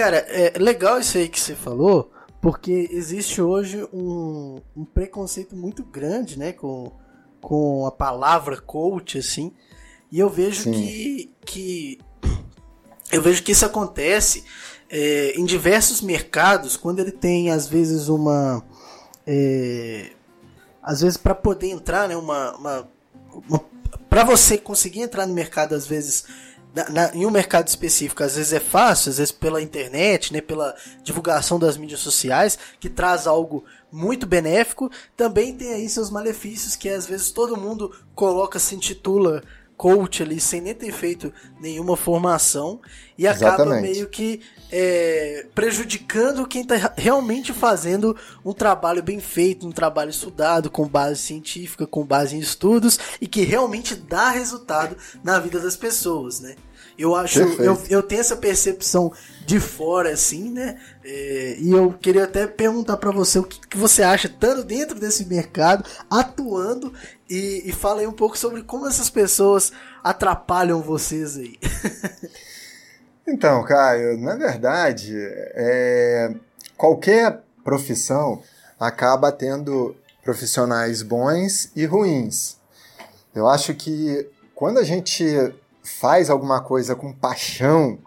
Cara, 0.00 0.16
é 0.30 0.58
legal 0.58 0.98
isso 0.98 1.18
aí 1.18 1.28
que 1.28 1.38
você 1.38 1.54
falou, 1.54 2.10
porque 2.40 2.88
existe 2.90 3.42
hoje 3.42 3.86
um, 3.92 4.58
um 4.74 4.82
preconceito 4.82 5.54
muito 5.54 5.84
grande, 5.84 6.38
né, 6.38 6.52
com, 6.54 6.90
com 7.38 7.84
a 7.84 7.92
palavra 7.92 8.58
coach, 8.58 9.18
assim. 9.18 9.52
E 10.10 10.18
eu 10.18 10.30
vejo 10.30 10.70
que, 10.72 11.30
que 11.44 11.98
eu 13.12 13.20
vejo 13.20 13.42
que 13.42 13.52
isso 13.52 13.66
acontece 13.66 14.42
é, 14.88 15.34
em 15.36 15.44
diversos 15.44 16.00
mercados 16.00 16.78
quando 16.78 17.00
ele 17.00 17.12
tem 17.12 17.50
às 17.50 17.68
vezes 17.68 18.08
uma 18.08 18.64
é, 19.26 20.12
às 20.82 21.02
vezes 21.02 21.18
para 21.18 21.34
poder 21.34 21.68
entrar, 21.68 22.08
né, 22.08 22.16
uma, 22.16 22.56
uma, 22.56 22.88
uma 23.50 23.60
para 24.08 24.24
você 24.24 24.56
conseguir 24.56 25.02
entrar 25.02 25.26
no 25.26 25.34
mercado 25.34 25.74
às 25.74 25.86
vezes 25.86 26.24
na, 26.74 26.88
na, 26.88 27.14
em 27.14 27.26
um 27.26 27.30
mercado 27.30 27.68
específico, 27.68 28.22
às 28.22 28.36
vezes 28.36 28.52
é 28.52 28.60
fácil, 28.60 29.10
às 29.10 29.18
vezes 29.18 29.32
pela 29.32 29.62
internet, 29.62 30.32
né, 30.32 30.40
pela 30.40 30.74
divulgação 31.02 31.58
das 31.58 31.76
mídias 31.76 32.00
sociais, 32.00 32.58
que 32.78 32.88
traz 32.88 33.26
algo 33.26 33.64
muito 33.90 34.26
benéfico, 34.26 34.90
também 35.16 35.56
tem 35.56 35.72
aí 35.72 35.88
seus 35.88 36.10
malefícios, 36.10 36.76
que 36.76 36.88
às 36.88 37.06
vezes 37.06 37.30
todo 37.30 37.56
mundo 37.56 37.92
coloca, 38.14 38.58
se 38.58 38.74
intitula 38.74 39.42
coach 39.80 40.22
ali, 40.22 40.38
sem 40.38 40.60
nem 40.60 40.74
ter 40.74 40.92
feito 40.92 41.32
nenhuma 41.58 41.96
formação, 41.96 42.82
e 43.16 43.26
acaba 43.26 43.62
Exatamente. 43.62 43.80
meio 43.80 44.08
que 44.10 44.42
é, 44.70 45.46
prejudicando 45.54 46.46
quem 46.46 46.60
está 46.60 46.92
realmente 46.98 47.50
fazendo 47.50 48.14
um 48.44 48.52
trabalho 48.52 49.02
bem 49.02 49.20
feito, 49.20 49.66
um 49.66 49.72
trabalho 49.72 50.10
estudado, 50.10 50.70
com 50.70 50.86
base 50.86 51.22
científica, 51.22 51.86
com 51.86 52.04
base 52.04 52.36
em 52.36 52.40
estudos, 52.40 52.98
e 53.22 53.26
que 53.26 53.40
realmente 53.40 53.94
dá 53.94 54.28
resultado 54.28 54.94
na 55.24 55.38
vida 55.38 55.58
das 55.58 55.76
pessoas, 55.78 56.40
né? 56.40 56.56
Eu 56.98 57.16
acho, 57.16 57.38
eu, 57.40 57.80
eu 57.88 58.02
tenho 58.02 58.20
essa 58.20 58.36
percepção 58.36 59.10
de 59.46 59.58
fora, 59.58 60.10
assim, 60.10 60.50
né? 60.50 60.78
É, 61.02 61.56
e 61.58 61.70
eu 61.70 61.94
queria 61.94 62.24
até 62.24 62.46
perguntar 62.46 62.98
para 62.98 63.10
você 63.10 63.38
o 63.38 63.42
que, 63.42 63.58
que, 63.68 63.78
você 63.78 64.02
acha, 64.02 64.26
estando 64.26 64.62
dentro 64.62 65.00
desse 65.00 65.24
mercado, 65.24 65.82
atuando, 66.10 66.92
e, 67.30 67.62
e 67.64 67.72
fala 67.72 68.00
aí 68.00 68.06
um 68.06 68.12
pouco 68.12 68.36
sobre 68.36 68.64
como 68.64 68.88
essas 68.88 69.08
pessoas 69.08 69.72
atrapalham 70.02 70.82
vocês 70.82 71.36
aí. 71.36 71.56
então, 73.26 73.62
Caio, 73.62 74.18
na 74.18 74.34
verdade, 74.34 75.14
é, 75.16 76.34
qualquer 76.76 77.40
profissão 77.62 78.42
acaba 78.78 79.30
tendo 79.30 79.94
profissionais 80.24 81.02
bons 81.02 81.70
e 81.76 81.86
ruins. 81.86 82.56
Eu 83.32 83.48
acho 83.48 83.74
que 83.74 84.28
quando 84.54 84.78
a 84.78 84.84
gente 84.84 85.24
faz 85.82 86.28
alguma 86.28 86.60
coisa 86.60 86.96
com 86.96 87.12
paixão, 87.12 87.98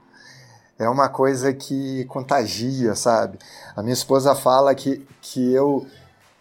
é 0.77 0.89
uma 0.89 1.07
coisa 1.07 1.53
que 1.53 2.03
contagia, 2.05 2.93
sabe? 2.95 3.39
A 3.75 3.81
minha 3.81 3.93
esposa 3.93 4.35
fala 4.35 4.75
que, 4.75 5.07
que, 5.21 5.53
eu, 5.53 5.87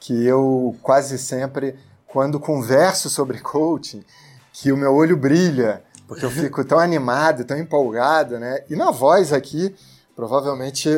que 0.00 0.26
eu 0.26 0.76
quase 0.82 1.16
sempre, 1.16 1.78
quando 2.12 2.38
converso 2.38 3.09
sobre 3.09 3.40
coaching, 3.40 4.04
que 4.52 4.71
o 4.71 4.76
meu 4.76 4.92
olho 4.95 5.16
brilha, 5.16 5.83
porque 6.07 6.26
eu 6.26 6.31
fico 6.31 6.62
tão 6.62 6.78
animado, 6.78 7.42
tão 7.42 7.57
empolgado, 7.57 8.38
né? 8.38 8.62
E 8.69 8.76
na 8.76 8.90
voz 8.90 9.33
aqui, 9.33 9.75
provavelmente 10.14 10.90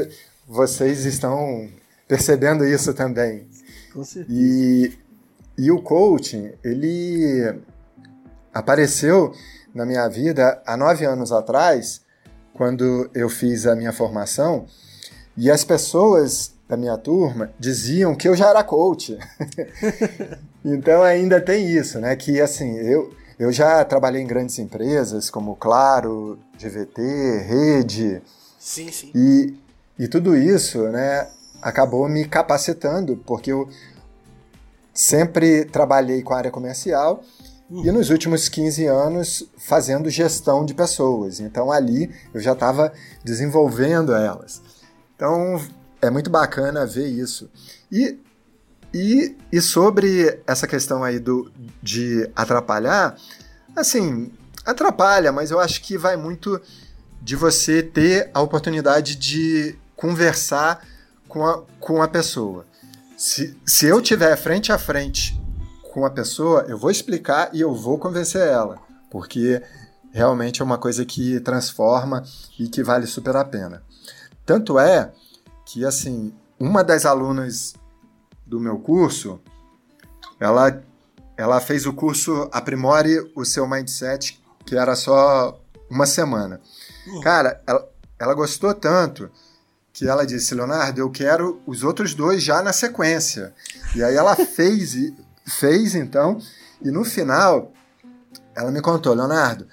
vocês 0.46 1.04
estão 1.04 1.68
percebendo 2.08 2.66
isso 2.66 2.92
também. 2.92 3.46
Com 3.92 4.02
certeza. 4.02 4.36
E, 4.36 4.98
e 5.56 5.70
o 5.70 5.80
coaching, 5.80 6.52
ele 6.64 7.60
apareceu 8.52 9.32
na 9.72 9.86
minha 9.86 10.08
vida 10.08 10.60
há 10.66 10.76
nove 10.76 11.04
anos 11.04 11.30
atrás, 11.30 12.02
quando 12.52 13.08
eu 13.14 13.28
fiz 13.28 13.66
a 13.66 13.76
minha 13.76 13.92
formação, 13.92 14.66
e 15.36 15.48
as 15.48 15.64
pessoas 15.64 16.54
da 16.68 16.76
minha 16.76 16.98
turma 16.98 17.52
diziam 17.58 18.16
que 18.16 18.26
eu 18.26 18.34
já 18.34 18.48
era 18.48 18.64
coach. 18.64 19.16
então 20.64 21.02
ainda 21.02 21.40
tem 21.40 21.66
isso, 21.66 21.98
né? 22.00 22.14
Que 22.16 22.40
assim, 22.40 22.76
eu, 22.78 23.12
eu 23.38 23.52
já 23.52 23.84
trabalhei 23.84 24.22
em 24.22 24.26
grandes 24.26 24.58
empresas 24.58 25.28
como 25.28 25.56
Claro, 25.56 26.38
GVT, 26.58 27.02
Rede. 27.46 28.22
Sim, 28.58 28.90
sim. 28.90 29.10
E, 29.14 29.54
e 29.98 30.08
tudo 30.08 30.36
isso, 30.36 30.82
né, 30.88 31.28
acabou 31.60 32.08
me 32.08 32.24
capacitando, 32.24 33.16
porque 33.26 33.52
eu 33.52 33.68
sempre 34.92 35.64
trabalhei 35.64 36.22
com 36.22 36.32
a 36.32 36.38
área 36.38 36.50
comercial 36.50 37.22
e 37.70 37.90
nos 37.90 38.10
últimos 38.10 38.48
15 38.48 38.86
anos 38.86 39.48
fazendo 39.56 40.08
gestão 40.10 40.64
de 40.64 40.74
pessoas. 40.74 41.40
Então 41.40 41.72
ali 41.72 42.14
eu 42.32 42.40
já 42.40 42.52
estava 42.52 42.92
desenvolvendo 43.24 44.14
elas. 44.14 44.62
Então 45.16 45.60
é 46.00 46.10
muito 46.10 46.30
bacana 46.30 46.86
ver 46.86 47.08
isso. 47.08 47.50
E, 47.90 48.18
e, 48.94 49.36
e 49.50 49.60
sobre 49.60 50.40
essa 50.46 50.68
questão 50.68 51.02
aí 51.02 51.18
do, 51.18 51.50
de 51.82 52.30
atrapalhar, 52.36 53.16
assim, 53.74 54.30
atrapalha, 54.64 55.32
mas 55.32 55.50
eu 55.50 55.58
acho 55.58 55.82
que 55.82 55.98
vai 55.98 56.16
muito 56.16 56.60
de 57.20 57.34
você 57.34 57.82
ter 57.82 58.30
a 58.32 58.40
oportunidade 58.40 59.16
de 59.16 59.76
conversar 59.96 60.86
com 61.26 61.44
a, 61.44 61.62
com 61.80 62.00
a 62.00 62.06
pessoa. 62.06 62.64
Se, 63.16 63.58
se 63.66 63.86
eu 63.86 64.00
tiver 64.00 64.36
frente 64.36 64.70
a 64.70 64.78
frente 64.78 65.40
com 65.92 66.06
a 66.06 66.10
pessoa, 66.10 66.64
eu 66.68 66.78
vou 66.78 66.90
explicar 66.90 67.50
e 67.52 67.60
eu 67.60 67.74
vou 67.74 67.98
convencer 67.98 68.42
ela, 68.46 68.78
porque 69.10 69.60
realmente 70.12 70.62
é 70.62 70.64
uma 70.64 70.78
coisa 70.78 71.04
que 71.04 71.40
transforma 71.40 72.22
e 72.60 72.68
que 72.68 72.84
vale 72.84 73.08
super 73.08 73.34
a 73.34 73.44
pena. 73.44 73.82
Tanto 74.46 74.78
é 74.78 75.10
que, 75.66 75.84
assim, 75.84 76.32
uma 76.60 76.84
das 76.84 77.04
alunas 77.04 77.74
do 78.46 78.60
meu 78.60 78.78
curso, 78.78 79.40
ela, 80.38 80.82
ela 81.36 81.60
fez 81.60 81.86
o 81.86 81.92
curso 81.92 82.48
Aprimore 82.52 83.30
o 83.34 83.44
Seu 83.44 83.66
Mindset, 83.66 84.40
que 84.66 84.76
era 84.76 84.94
só 84.94 85.60
uma 85.90 86.06
semana. 86.06 86.60
Hum. 87.06 87.20
Cara, 87.20 87.62
ela, 87.66 87.88
ela 88.18 88.34
gostou 88.34 88.74
tanto 88.74 89.30
que 89.92 90.08
ela 90.08 90.26
disse, 90.26 90.54
Leonardo, 90.54 91.00
eu 91.00 91.10
quero 91.10 91.60
os 91.66 91.84
outros 91.84 92.14
dois 92.14 92.42
já 92.42 92.60
na 92.62 92.72
sequência. 92.72 93.54
E 93.94 94.02
aí 94.02 94.16
ela 94.16 94.34
fez 94.36 95.12
fez 95.46 95.94
então, 95.94 96.40
e 96.80 96.90
no 96.90 97.04
final 97.04 97.70
ela 98.54 98.70
me 98.70 98.80
contou, 98.80 99.14
Leonardo, 99.14 99.66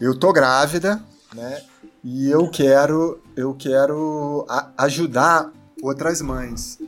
eu 0.00 0.18
tô 0.18 0.32
grávida, 0.32 1.02
né? 1.34 1.62
E 2.02 2.30
eu 2.30 2.50
quero, 2.50 3.20
eu 3.36 3.54
quero 3.54 4.46
ajudar 4.78 5.52
outras 5.82 6.22
mães. 6.22 6.78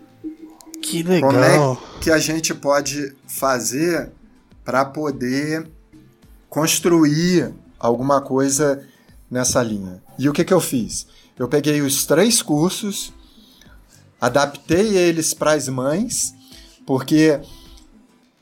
Que 0.83 1.03
legal. 1.03 1.31
Como 1.31 1.43
é 1.43 2.01
que 2.01 2.11
a 2.11 2.19
gente 2.19 2.53
pode 2.53 3.15
fazer 3.27 4.13
para 4.65 4.85
poder 4.85 5.67
construir 6.51 7.55
alguma 7.79 8.21
coisa 8.21 8.85
nessa 9.31 9.63
linha? 9.63 10.03
E 10.19 10.29
o 10.29 10.33
que, 10.33 10.45
que 10.45 10.53
eu 10.53 10.61
fiz? 10.61 11.07
Eu 11.39 11.49
peguei 11.49 11.81
os 11.81 12.05
três 12.05 12.43
cursos, 12.43 13.13
adaptei 14.21 14.97
eles 14.97 15.33
para 15.33 15.53
as 15.53 15.69
mães, 15.69 16.35
porque 16.85 17.41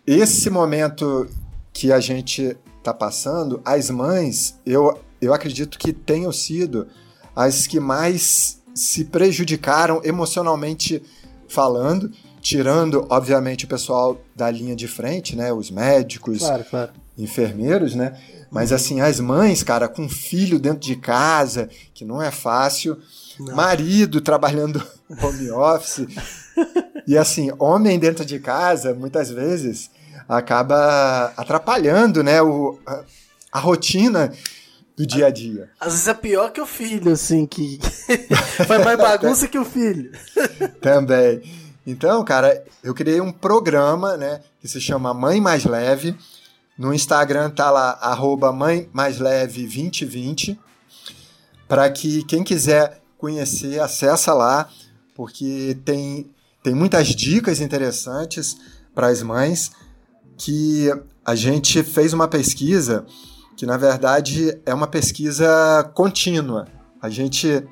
esse 0.06 0.50
momento 0.50 1.28
que 1.72 1.92
a 1.92 2.00
gente 2.00 2.56
está 2.78 2.92
passando, 2.92 3.60
as 3.64 3.90
mães, 3.90 4.58
eu, 4.66 4.98
eu 5.20 5.32
acredito 5.32 5.78
que 5.78 5.92
tenham 5.92 6.32
sido 6.32 6.88
as 7.36 7.66
que 7.66 7.78
mais 7.78 8.60
se 8.74 9.04
prejudicaram 9.04 10.00
emocionalmente 10.02 11.02
falando, 11.48 12.10
tirando, 12.40 13.06
obviamente, 13.10 13.64
o 13.64 13.68
pessoal 13.68 14.20
da 14.34 14.50
linha 14.50 14.74
de 14.74 14.88
frente, 14.88 15.36
né? 15.36 15.52
Os 15.52 15.70
médicos, 15.70 16.38
claro, 16.38 16.64
claro. 16.64 16.92
enfermeiros, 17.16 17.94
né? 17.94 18.18
Mas 18.50 18.72
assim, 18.72 19.00
as 19.00 19.20
mães, 19.20 19.62
cara, 19.62 19.88
com 19.88 20.08
filho 20.08 20.58
dentro 20.58 20.80
de 20.80 20.96
casa, 20.96 21.68
que 21.94 22.04
não 22.04 22.20
é 22.20 22.30
fácil, 22.30 22.98
não. 23.38 23.54
marido 23.54 24.20
trabalhando 24.20 24.82
home 25.22 25.50
office. 25.50 26.06
e 27.06 27.16
assim, 27.16 27.52
homem 27.58 27.98
dentro 27.98 28.24
de 28.24 28.40
casa, 28.40 28.92
muitas 28.92 29.30
vezes, 29.30 29.90
acaba 30.28 31.32
atrapalhando, 31.36 32.24
né, 32.24 32.42
o, 32.42 32.78
a, 32.84 33.04
a 33.52 33.58
rotina 33.60 34.32
do 34.96 35.06
dia 35.06 35.26
a 35.26 35.30
dia. 35.30 35.70
Às 35.78 35.92
vezes 35.92 36.08
é 36.08 36.14
pior 36.14 36.50
que 36.50 36.60
o 36.60 36.66
filho, 36.66 37.12
assim, 37.12 37.46
que 37.46 37.78
faz 38.66 38.84
mais 38.84 38.98
bagunça 38.98 39.48
que 39.48 39.58
o 39.58 39.64
filho. 39.64 40.10
Também. 40.80 41.40
Então, 41.90 42.24
cara, 42.24 42.64
eu 42.82 42.94
criei 42.94 43.20
um 43.20 43.32
programa, 43.32 44.16
né, 44.16 44.40
que 44.60 44.68
se 44.68 44.80
chama 44.80 45.12
Mãe 45.12 45.40
Mais 45.40 45.64
Leve. 45.64 46.16
No 46.78 46.94
Instagram 46.94 47.50
tá 47.50 47.70
lá, 47.70 47.98
arroba 48.00 48.52
Mãe 48.52 48.88
Mais 48.92 49.18
Leve 49.18 49.62
2020. 49.62 50.58
Para 51.68 51.90
que 51.90 52.24
quem 52.24 52.42
quiser 52.42 53.00
conhecer, 53.18 53.80
acessa 53.80 54.32
lá, 54.32 54.68
porque 55.14 55.78
tem, 55.84 56.30
tem 56.62 56.74
muitas 56.74 57.08
dicas 57.08 57.60
interessantes 57.60 58.56
para 58.94 59.08
as 59.08 59.22
mães 59.22 59.70
que 60.38 60.90
a 61.24 61.34
gente 61.34 61.82
fez 61.82 62.12
uma 62.12 62.26
pesquisa 62.26 63.04
que 63.60 63.66
na 63.66 63.76
verdade 63.76 64.58
é 64.64 64.72
uma 64.72 64.86
pesquisa 64.86 65.46
contínua. 65.92 66.66
A 66.98 67.10
gente 67.10 67.62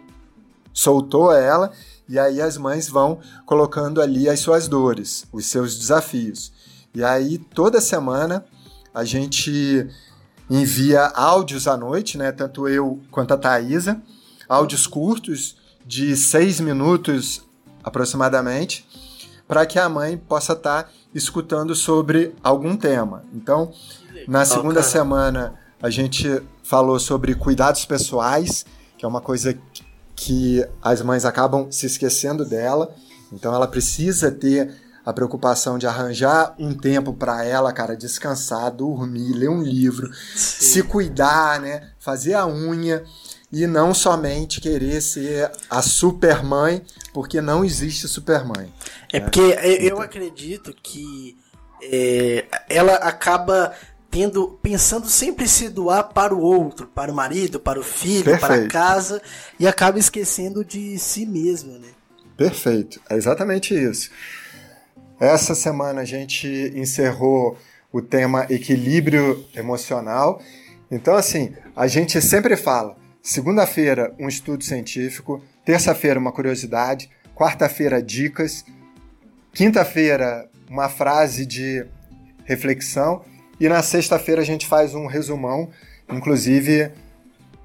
soltou 0.71 1.33
ela 1.33 1.73
e 2.09 2.19
aí 2.19 2.41
as 2.41 2.57
mães 2.57 2.89
vão 2.89 3.21
colocando 3.45 4.01
ali 4.01 4.29
as 4.29 4.41
suas 4.41 4.67
dores, 4.67 5.27
os 5.33 5.47
seus 5.47 5.79
desafios. 5.79 6.53
E 6.95 7.05
aí 7.05 7.39
toda 7.39 7.81
semana 7.81 8.45
a 8.95 9.05
gente 9.05 9.87
envia 10.51 11.07
áudios 11.09 11.69
à 11.69 11.77
noite, 11.77 12.17
né? 12.17 12.33
Tanto 12.33 12.67
eu 12.67 13.01
quanto 13.11 13.35
a 13.35 13.37
Thaisa, 13.37 14.01
áudios 14.49 14.87
curtos 14.87 15.57
de 15.87 16.17
seis 16.17 16.61
minutos 16.61 17.43
aproximadamente, 17.85 18.87
para 19.47 19.67
que 19.67 19.79
a 19.79 19.89
mãe 19.89 20.17
possa 20.17 20.55
estar 20.55 20.85
tá 20.85 20.91
escutando 21.15 21.75
sobre 21.75 22.35
algum 22.43 22.77
tema. 22.77 23.25
Então, 23.35 23.73
na 24.27 24.45
segunda 24.45 24.83
semana 24.83 25.55
a 25.81 25.91
gente 25.91 26.43
falou 26.63 26.99
sobre 26.99 27.35
cuidados 27.35 27.85
pessoais, 27.85 28.67
que 28.97 29.05
é 29.05 29.09
uma 29.09 29.21
coisa 29.21 29.57
que 30.19 30.67
as 30.83 31.01
mães 31.01 31.25
acabam 31.25 31.71
se 31.71 31.87
esquecendo 31.87 32.45
dela. 32.45 32.93
Então 33.33 33.55
ela 33.55 33.69
precisa 33.69 34.33
ter 34.33 34.75
a 35.07 35.13
preocupação 35.13 35.79
de 35.79 35.87
arranjar 35.87 36.57
um 36.59 36.75
tempo 36.75 37.15
para 37.15 37.45
ela, 37.45 37.73
cara, 37.73 37.97
descansar, 37.97 38.73
dormir, 38.73 39.33
ler 39.33 39.49
um 39.49 39.63
livro, 39.63 40.11
Sim. 40.35 40.65
se 40.67 40.83
cuidar, 40.83 41.61
né? 41.61 41.91
Fazer 42.01 42.35
a 42.35 42.47
unha 42.49 43.05
e 43.51 43.65
não 43.67 43.95
somente 43.95 44.61
querer 44.61 45.01
ser 45.01 45.51
a 45.71 45.81
super 45.81 46.43
mãe, 46.43 46.83
porque 47.15 47.41
não 47.41 47.65
existe 47.65 48.09
super 48.09 48.45
mãe. 48.45 48.71
É 49.13 49.21
né? 49.21 49.25
porque 49.25 49.41
eu 49.41 49.87
então 49.87 50.01
acredito 50.03 50.75
que 50.83 51.39
é, 51.81 52.45
ela 52.69 52.95
acaba 52.97 53.73
tendo 54.11 54.59
pensando 54.63 55.09
sempre 55.09 55.47
se 55.47 55.69
doar 55.69 56.13
para 56.13 56.35
o 56.35 56.41
outro, 56.41 56.87
para 56.87 57.13
o 57.13 57.15
marido, 57.15 57.61
para 57.61 57.79
o 57.79 57.83
filho, 57.83 58.25
Perfeito. 58.25 58.47
para 58.47 58.65
a 58.65 58.69
casa 58.69 59.23
e 59.59 59.67
acaba 59.67 59.99
esquecendo 59.99 60.65
de 60.65 60.99
si 60.99 61.27
mesma, 61.27 61.79
né? 61.79 61.89
Perfeito, 62.37 63.01
é 63.11 63.17
exatamente 63.17 63.75
isso. 63.75 64.11
Essa 65.21 65.55
semana 65.55 66.03
a 66.03 66.05
gente 66.05 66.47
encerrou 66.75 67.59
o 67.93 68.01
tema 68.01 68.47
equilíbrio 68.49 69.45
emocional. 69.55 70.41
Então, 70.91 71.17
assim, 71.17 71.55
a 71.75 71.87
gente 71.87 72.21
sempre 72.23 72.57
fala: 72.57 72.97
segunda-feira, 73.21 74.15
um 74.19 74.29
estudo 74.29 74.63
científico, 74.63 75.43
terça-feira, 75.65 76.21
uma 76.21 76.33
curiosidade, 76.33 77.11
quarta-feira, 77.35 78.03
dicas, 78.03 78.65
quinta-feira, 79.53 80.49
uma 80.71 80.89
frase 80.89 81.45
de 81.45 81.85
reflexão 82.45 83.25
e 83.61 83.69
na 83.69 83.83
sexta-feira 83.83 84.43
a 84.43 84.45
gente 84.45 84.67
faz 84.67 84.95
um 84.95 85.07
resumão. 85.07 85.69
Inclusive, 86.09 86.91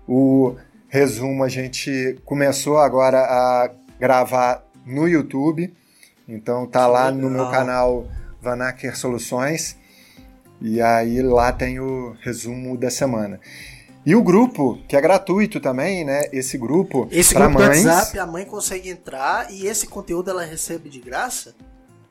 o 0.08 0.56
resumo 0.88 1.44
a 1.44 1.50
gente 1.50 2.20
começou 2.26 2.78
agora 2.78 3.20
a 3.20 3.70
gravar 4.00 4.64
no 4.86 5.08
YouTube. 5.08 5.74
Então 6.28 6.66
tá 6.66 6.88
lá 6.88 7.12
no 7.12 7.30
meu 7.30 7.50
canal 7.50 8.08
Vanaker 8.42 8.98
Soluções. 8.98 9.78
E 10.62 10.82
aí 10.82 11.22
lá 11.22 11.52
tem 11.52 11.80
o 11.80 12.16
resumo 12.22 12.78
da 12.78 12.90
semana. 12.90 13.40
E 14.06 14.16
o 14.16 14.22
grupo, 14.22 14.80
que 14.88 14.98
é 14.98 15.02
gratuito 15.02 15.60
também, 15.62 16.04
né? 16.04 16.24
Esse 16.34 16.58
grupo. 16.58 17.08
Esse 17.10 17.34
grupo 17.34 17.52
mães, 17.52 17.84
do 17.84 17.88
WhatsApp, 17.88 18.20
a 18.20 18.26
mãe 18.26 18.46
consegue 18.46 18.90
entrar 18.90 19.52
e 19.52 19.66
esse 19.66 19.88
conteúdo 19.88 20.30
ela 20.30 20.44
recebe 20.44 20.90
de 20.90 21.00
graça? 21.00 21.56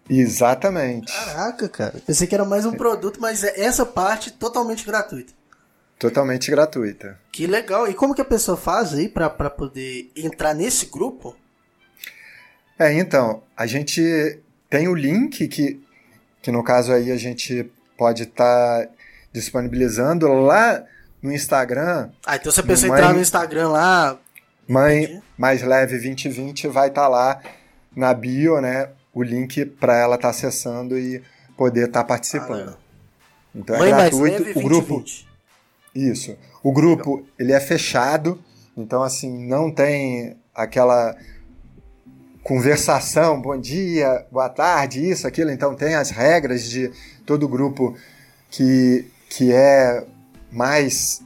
Exatamente. 0.08 1.12
Caraca, 1.12 1.68
cara. 1.68 1.94
Pensei 2.06 2.26
que 2.26 2.34
era 2.34 2.44
mais 2.44 2.64
um 2.64 2.72
produto, 2.72 3.20
mas 3.20 3.44
é 3.44 3.60
essa 3.60 3.86
parte 3.86 4.32
totalmente 4.32 4.84
gratuita. 4.84 5.32
Totalmente 5.98 6.50
gratuita. 6.50 7.18
Que 7.30 7.46
legal. 7.46 7.88
E 7.88 7.94
como 7.94 8.14
que 8.14 8.20
a 8.20 8.24
pessoa 8.24 8.56
faz 8.56 8.92
aí 8.92 9.08
para 9.08 9.30
poder 9.30 10.10
entrar 10.16 10.54
nesse 10.54 10.86
grupo? 10.86 11.36
É, 12.78 12.92
então, 12.92 13.42
a 13.56 13.66
gente 13.66 14.40
tem 14.68 14.88
o 14.88 14.94
link 14.94 15.46
que, 15.46 15.80
que 16.42 16.50
no 16.50 16.64
caso 16.64 16.92
aí 16.92 17.12
a 17.12 17.16
gente 17.16 17.70
pode 17.96 18.24
estar 18.24 18.86
tá 18.86 18.92
disponibilizando 19.32 20.26
lá 20.26 20.82
no 21.22 21.32
Instagram. 21.32 22.10
Ah, 22.26 22.34
então 22.34 22.50
se 22.50 22.58
a 22.58 22.64
pessoa 22.64 22.90
mãe, 22.90 22.98
entrar 22.98 23.14
no 23.14 23.20
Instagram 23.20 23.68
lá. 23.68 24.18
Mãe 24.66 25.22
Mais 25.38 25.62
Leve 25.62 25.92
2020 25.92 26.66
vai 26.66 26.88
estar 26.88 27.02
tá 27.02 27.08
lá 27.08 27.40
na 27.94 28.12
bio, 28.12 28.60
né? 28.60 28.88
O 29.14 29.22
link 29.22 29.64
para 29.64 29.96
ela 29.96 30.16
estar 30.16 30.28
tá 30.28 30.30
acessando 30.30 30.98
e 30.98 31.22
poder 31.56 31.88
estar 31.88 32.02
tá 32.02 32.06
participando. 32.06 32.70
Ah, 32.70 32.78
então 33.54 33.78
Mãe 33.78 33.90
é 33.90 33.94
gratuito. 33.94 34.42
Leve, 34.44 34.58
o 34.58 34.62
grupo 34.62 34.98
20. 34.98 35.28
Isso. 35.94 36.36
O 36.62 36.72
grupo 36.72 37.16
Legal. 37.16 37.28
ele 37.38 37.52
é 37.52 37.60
fechado, 37.60 38.42
então 38.76 39.02
assim 39.02 39.46
não 39.46 39.70
tem 39.70 40.36
aquela 40.54 41.16
conversação, 42.42 43.40
bom 43.40 43.58
dia, 43.58 44.26
boa 44.30 44.48
tarde, 44.48 45.08
isso, 45.08 45.26
aquilo. 45.26 45.50
Então 45.50 45.74
tem 45.74 45.94
as 45.94 46.10
regras 46.10 46.64
de 46.64 46.90
todo 47.26 47.48
grupo 47.48 47.96
que 48.50 49.06
que 49.28 49.50
é 49.50 50.04
mais 50.50 51.22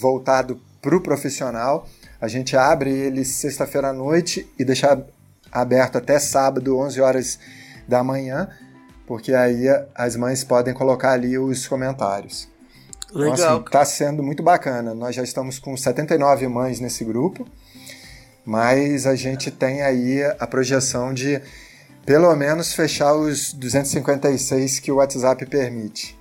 voltado 0.00 0.60
para 0.80 0.96
o 0.96 1.00
profissional. 1.00 1.88
A 2.20 2.28
gente 2.28 2.56
abre 2.56 2.90
ele 2.90 3.24
sexta-feira 3.24 3.88
à 3.88 3.92
noite 3.92 4.48
e 4.58 4.64
deixa 4.64 5.04
aberto 5.50 5.96
até 5.98 6.18
sábado, 6.18 6.78
11 6.78 7.00
horas 7.00 7.38
da 7.86 8.02
manhã, 8.04 8.48
porque 9.06 9.32
aí 9.32 9.64
as 9.94 10.16
mães 10.16 10.44
podem 10.44 10.74
colocar 10.74 11.12
ali 11.12 11.38
os 11.38 11.66
comentários. 11.66 12.48
Legal. 13.12 13.34
Então, 13.34 13.56
assim, 13.56 13.64
tá 13.70 13.84
sendo 13.84 14.22
muito 14.22 14.42
bacana. 14.42 14.94
Nós 14.94 15.14
já 15.14 15.22
estamos 15.22 15.58
com 15.58 15.76
79 15.76 16.46
mães 16.48 16.78
nesse 16.78 17.04
grupo, 17.04 17.46
mas 18.44 19.06
a 19.06 19.14
gente 19.14 19.50
tem 19.50 19.82
aí 19.82 20.22
a 20.38 20.46
projeção 20.46 21.14
de 21.14 21.40
pelo 22.04 22.34
menos 22.34 22.72
fechar 22.72 23.14
os 23.14 23.52
256 23.52 24.78
que 24.78 24.92
o 24.92 24.96
WhatsApp 24.96 25.44
permite. 25.46 26.18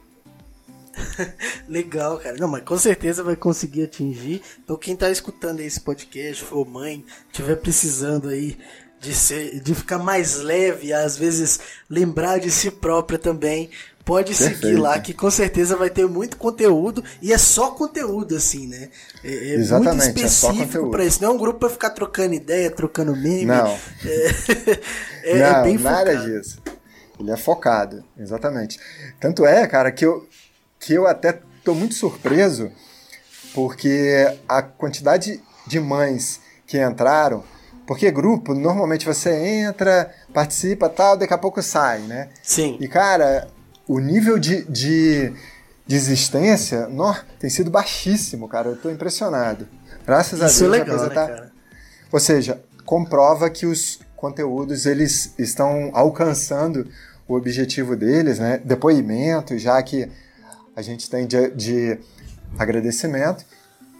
Legal, 1.67 2.17
cara. 2.17 2.37
Não, 2.37 2.47
mas 2.47 2.63
com 2.63 2.77
certeza 2.77 3.23
vai 3.23 3.35
conseguir 3.35 3.83
atingir. 3.83 4.41
Então, 4.63 4.77
quem 4.77 4.95
tá 4.95 5.09
escutando 5.09 5.59
esse 5.59 5.79
podcast, 5.79 6.43
for 6.43 6.67
mãe, 6.67 7.05
tiver 7.31 7.55
precisando 7.55 8.29
aí 8.29 8.57
de, 8.99 9.13
ser, 9.13 9.59
de 9.59 9.75
ficar 9.75 9.97
mais 9.97 10.37
leve, 10.37 10.93
às 10.93 11.17
vezes 11.17 11.59
lembrar 11.89 12.39
de 12.39 12.51
si 12.51 12.71
própria 12.71 13.19
também. 13.19 13.69
Pode 14.03 14.33
Perfeito. 14.33 14.61
seguir 14.61 14.77
lá, 14.77 14.97
que 14.99 15.13
com 15.13 15.29
certeza 15.29 15.75
vai 15.75 15.89
ter 15.89 16.07
muito 16.07 16.37
conteúdo 16.37 17.03
e 17.21 17.33
é 17.33 17.37
só 17.37 17.71
conteúdo, 17.71 18.37
assim, 18.37 18.65
né? 18.65 18.89
É, 19.21 19.55
é 19.55 19.57
muito 19.57 19.97
específico 19.97 20.87
é 20.87 20.91
para 20.91 21.03
isso. 21.03 21.21
Não 21.21 21.31
é 21.31 21.33
um 21.33 21.37
grupo 21.37 21.59
para 21.59 21.69
ficar 21.69 21.89
trocando 21.89 22.33
ideia, 22.33 22.71
trocando 22.71 23.13
meme. 23.13 23.43
Não. 23.43 23.67
É, 24.05 24.35
é, 25.29 25.37
é 25.39 25.51
Não, 25.51 25.63
bem 25.63 25.77
nada 25.77 26.11
focado. 26.11 26.31
disso. 26.31 26.57
Ele 27.19 27.31
é 27.31 27.37
focado, 27.37 28.03
exatamente. 28.17 28.79
Tanto 29.19 29.45
é, 29.45 29.67
cara, 29.67 29.91
que 29.91 30.05
eu, 30.05 30.25
que 30.79 30.93
eu 30.93 31.05
até 31.05 31.41
tô 31.63 31.73
muito 31.73 31.95
surpreso 31.95 32.71
porque 33.53 34.37
a 34.47 34.61
quantidade 34.61 35.41
de 35.65 35.79
mães 35.79 36.39
que 36.65 36.79
entraram, 36.81 37.43
porque 37.87 38.11
grupo, 38.11 38.53
normalmente 38.53 39.05
você 39.05 39.33
entra, 39.33 40.13
participa 40.33 40.89
tal, 40.89 41.15
daqui 41.15 41.33
a 41.33 41.37
pouco 41.37 41.63
sai, 41.63 42.01
né? 42.01 42.27
Sim. 42.43 42.77
E, 42.81 42.87
cara, 42.87 43.47
o 43.87 43.97
nível 43.97 44.37
de, 44.37 44.65
de, 44.65 45.33
de 45.87 45.95
existência 45.95 46.87
no, 46.87 47.15
tem 47.39 47.49
sido 47.49 47.71
baixíssimo, 47.71 48.49
cara. 48.49 48.67
Eu 48.67 48.75
tô 48.75 48.89
impressionado. 48.89 49.65
Graças 50.05 50.41
Isso 50.41 50.65
a 50.65 50.67
Deus 50.67 50.75
é 50.75 50.79
legal, 50.79 50.99
a 50.99 51.07
né, 51.07 51.15
tá. 51.15 51.27
cara? 51.27 51.51
Ou 52.11 52.19
seja, 52.19 52.61
comprova 52.85 53.49
que 53.49 53.65
os 53.65 54.01
conteúdos 54.17 54.85
eles 54.85 55.33
estão 55.37 55.89
alcançando 55.93 56.89
o 57.25 57.35
objetivo 57.35 57.95
deles, 57.95 58.37
né? 58.37 58.59
Depoimentos, 58.65 59.61
já 59.61 59.81
que 59.81 60.09
a 60.75 60.81
gente 60.81 61.09
tem 61.09 61.25
de, 61.25 61.51
de 61.51 61.99
agradecimento. 62.59 63.45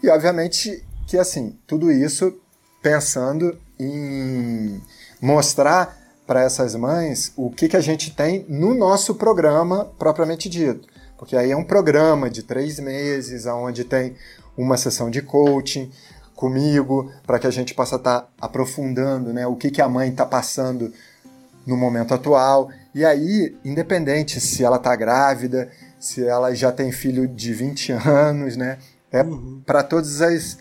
E 0.02 0.10
obviamente 0.10 0.84
que 1.06 1.16
assim, 1.16 1.58
tudo 1.66 1.90
isso 1.90 2.38
pensando 2.82 3.58
em 3.78 4.80
mostrar 5.20 5.96
para 6.26 6.42
essas 6.42 6.74
mães 6.74 7.32
o 7.36 7.50
que, 7.50 7.68
que 7.68 7.76
a 7.76 7.80
gente 7.80 8.14
tem 8.14 8.44
no 8.48 8.74
nosso 8.74 9.14
programa 9.14 9.86
propriamente 9.98 10.48
dito. 10.48 10.86
Porque 11.16 11.36
aí 11.36 11.50
é 11.50 11.56
um 11.56 11.64
programa 11.64 12.30
de 12.30 12.42
três 12.42 12.78
meses, 12.78 13.46
onde 13.46 13.82
tem 13.84 14.14
uma 14.56 14.76
sessão 14.76 15.10
de 15.10 15.22
coaching 15.22 15.90
comigo, 16.34 17.10
para 17.26 17.38
que 17.38 17.46
a 17.46 17.50
gente 17.50 17.74
possa 17.74 17.96
estar 17.96 18.20
tá 18.20 18.28
aprofundando 18.40 19.32
né, 19.32 19.46
o 19.46 19.56
que, 19.56 19.70
que 19.70 19.82
a 19.82 19.88
mãe 19.88 20.10
está 20.10 20.24
passando 20.24 20.92
no 21.66 21.76
momento 21.76 22.14
atual. 22.14 22.70
E 22.94 23.04
aí, 23.04 23.56
independente 23.64 24.40
se 24.40 24.62
ela 24.62 24.76
está 24.76 24.94
grávida, 24.94 25.70
se 25.98 26.24
ela 26.24 26.54
já 26.54 26.70
tem 26.70 26.92
filho 26.92 27.26
de 27.26 27.52
20 27.52 27.92
anos, 28.06 28.56
né? 28.56 28.78
É 29.10 29.22
Uhum. 29.22 29.62
para 29.64 29.82
todas 29.82 30.20
as, 30.20 30.58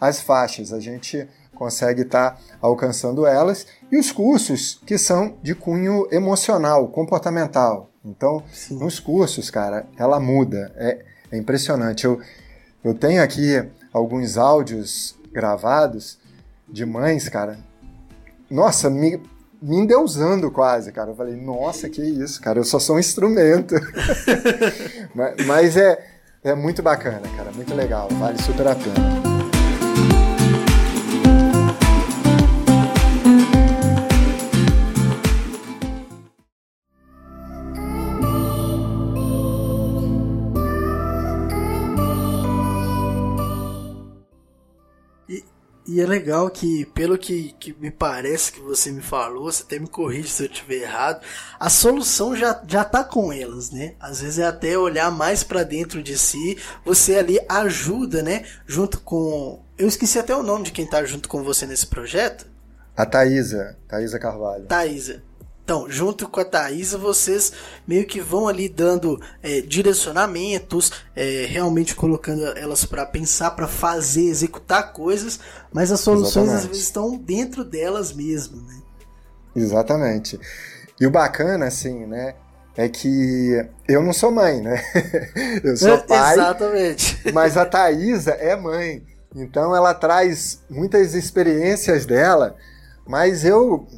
as 0.00 0.20
faixas. 0.20 0.72
A 0.72 0.80
gente 0.80 1.26
consegue 1.54 2.02
estar 2.02 2.40
alcançando 2.60 3.26
elas. 3.26 3.66
E 3.90 3.98
os 3.98 4.12
cursos 4.12 4.80
que 4.86 4.98
são 4.98 5.36
de 5.42 5.54
cunho 5.54 6.06
emocional, 6.10 6.88
comportamental. 6.88 7.90
Então, 8.04 8.42
Sim. 8.52 8.78
nos 8.78 9.00
cursos, 9.00 9.50
cara, 9.50 9.86
ela 9.96 10.20
muda. 10.20 10.72
É, 10.76 11.04
é 11.32 11.38
impressionante. 11.38 12.04
Eu, 12.04 12.20
eu 12.84 12.94
tenho 12.94 13.22
aqui 13.22 13.62
alguns 13.92 14.36
áudios 14.36 15.16
gravados 15.32 16.18
de 16.68 16.84
mães, 16.84 17.28
cara. 17.28 17.58
Nossa, 18.50 18.90
me, 18.90 19.20
me 19.60 19.76
endeusando 19.76 20.50
quase, 20.50 20.92
cara. 20.92 21.10
Eu 21.10 21.16
falei, 21.16 21.34
nossa, 21.34 21.88
que 21.88 22.02
isso, 22.02 22.40
cara. 22.40 22.58
Eu 22.58 22.64
só 22.64 22.78
sou 22.78 22.96
um 22.96 22.98
instrumento. 22.98 23.74
mas, 25.14 25.46
mas 25.46 25.76
é, 25.76 26.04
é 26.42 26.54
muito 26.54 26.82
bacana, 26.82 27.22
cara. 27.36 27.50
Muito 27.52 27.74
legal. 27.74 28.08
Vale 28.18 28.40
super 28.42 28.66
a 28.66 28.74
pena. 28.74 29.33
E 45.94 46.00
é 46.00 46.06
legal 46.06 46.50
que, 46.50 46.84
pelo 46.86 47.16
que, 47.16 47.54
que 47.60 47.72
me 47.78 47.88
parece 47.88 48.50
que 48.50 48.58
você 48.58 48.90
me 48.90 49.00
falou, 49.00 49.44
você 49.44 49.62
até 49.62 49.78
me 49.78 49.86
corrige 49.86 50.26
se 50.26 50.42
eu 50.42 50.48
estiver 50.48 50.82
errado, 50.82 51.24
a 51.56 51.70
solução 51.70 52.34
já, 52.34 52.60
já 52.66 52.82
tá 52.82 53.04
com 53.04 53.32
elas, 53.32 53.70
né? 53.70 53.94
Às 54.00 54.20
vezes 54.20 54.40
é 54.40 54.44
até 54.44 54.76
olhar 54.76 55.08
mais 55.12 55.44
para 55.44 55.62
dentro 55.62 56.02
de 56.02 56.18
si, 56.18 56.58
você 56.84 57.14
ali 57.14 57.38
ajuda, 57.48 58.24
né? 58.24 58.44
Junto 58.66 58.98
com. 59.02 59.62
Eu 59.78 59.86
esqueci 59.86 60.18
até 60.18 60.34
o 60.34 60.42
nome 60.42 60.64
de 60.64 60.72
quem 60.72 60.84
tá 60.84 61.04
junto 61.04 61.28
com 61.28 61.44
você 61.44 61.64
nesse 61.64 61.86
projeto. 61.86 62.44
A 62.96 63.06
Thaisa, 63.06 63.76
Thaisa 63.86 64.18
Carvalho. 64.18 64.66
Thaisa. 64.66 65.22
Então, 65.64 65.86
junto 65.88 66.28
com 66.28 66.40
a 66.40 66.44
Thaisa, 66.44 66.98
vocês 66.98 67.50
meio 67.88 68.06
que 68.06 68.20
vão 68.20 68.46
ali 68.46 68.68
dando 68.68 69.18
é, 69.42 69.62
direcionamentos, 69.62 70.92
é, 71.16 71.46
realmente 71.48 71.94
colocando 71.94 72.44
elas 72.58 72.84
para 72.84 73.06
pensar, 73.06 73.52
para 73.52 73.66
fazer, 73.66 74.26
executar 74.26 74.92
coisas, 74.92 75.40
mas 75.72 75.90
as 75.90 76.00
soluções 76.00 76.48
Exatamente. 76.48 76.60
às 76.60 76.66
vezes 76.66 76.82
estão 76.82 77.16
dentro 77.16 77.64
delas 77.64 78.12
mesmo, 78.12 78.60
né? 78.60 78.82
Exatamente. 79.56 80.38
E 81.00 81.06
o 81.06 81.10
bacana, 81.10 81.66
assim, 81.66 82.04
né, 82.04 82.34
é 82.76 82.86
que 82.86 83.66
eu 83.88 84.02
não 84.02 84.12
sou 84.12 84.30
mãe, 84.30 84.60
né? 84.60 84.82
eu 85.64 85.78
sou 85.78 85.96
pai, 86.04 86.34
Exatamente. 86.34 87.32
mas 87.32 87.56
a 87.56 87.64
Thaisa 87.64 88.32
é 88.32 88.54
mãe. 88.54 89.02
Então 89.34 89.74
ela 89.74 89.94
traz 89.94 90.62
muitas 90.68 91.14
experiências 91.14 92.04
dela, 92.04 92.54
mas 93.06 93.46
eu 93.46 93.88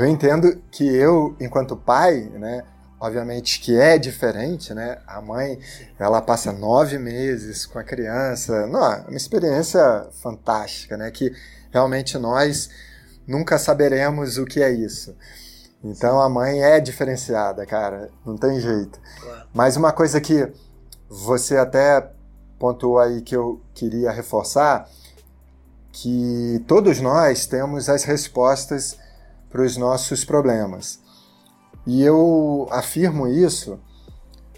eu 0.00 0.06
entendo 0.06 0.60
que 0.70 0.84
eu, 0.84 1.36
enquanto 1.40 1.76
pai, 1.76 2.20
né, 2.34 2.64
obviamente 3.00 3.60
que 3.60 3.78
é 3.78 3.98
diferente, 3.98 4.72
né? 4.72 4.98
A 5.06 5.20
mãe, 5.20 5.58
ela 5.98 6.20
passa 6.22 6.52
nove 6.52 6.98
meses 6.98 7.66
com 7.66 7.78
a 7.78 7.84
criança, 7.84 8.66
não, 8.66 8.84
é 8.84 9.04
uma 9.08 9.16
experiência 9.16 10.06
fantástica, 10.22 10.96
né? 10.96 11.10
Que 11.10 11.32
realmente 11.70 12.18
nós 12.18 12.70
nunca 13.26 13.58
saberemos 13.58 14.38
o 14.38 14.44
que 14.44 14.62
é 14.62 14.70
isso. 14.70 15.14
Então 15.84 16.20
a 16.20 16.28
mãe 16.28 16.62
é 16.62 16.80
diferenciada, 16.80 17.66
cara, 17.66 18.10
não 18.24 18.36
tem 18.36 18.58
jeito. 18.60 18.98
Mas 19.52 19.76
uma 19.76 19.92
coisa 19.92 20.20
que 20.20 20.50
você 21.08 21.56
até 21.56 22.10
pontuou 22.58 22.98
aí 22.98 23.20
que 23.20 23.36
eu 23.36 23.60
queria 23.74 24.10
reforçar, 24.10 24.88
que 25.92 26.64
todos 26.66 27.00
nós 27.00 27.46
temos 27.46 27.88
as 27.88 28.04
respostas 28.04 28.98
para 29.50 29.62
os 29.62 29.76
nossos 29.76 30.24
problemas. 30.24 31.00
E 31.86 32.02
eu 32.02 32.66
afirmo 32.70 33.28
isso, 33.28 33.78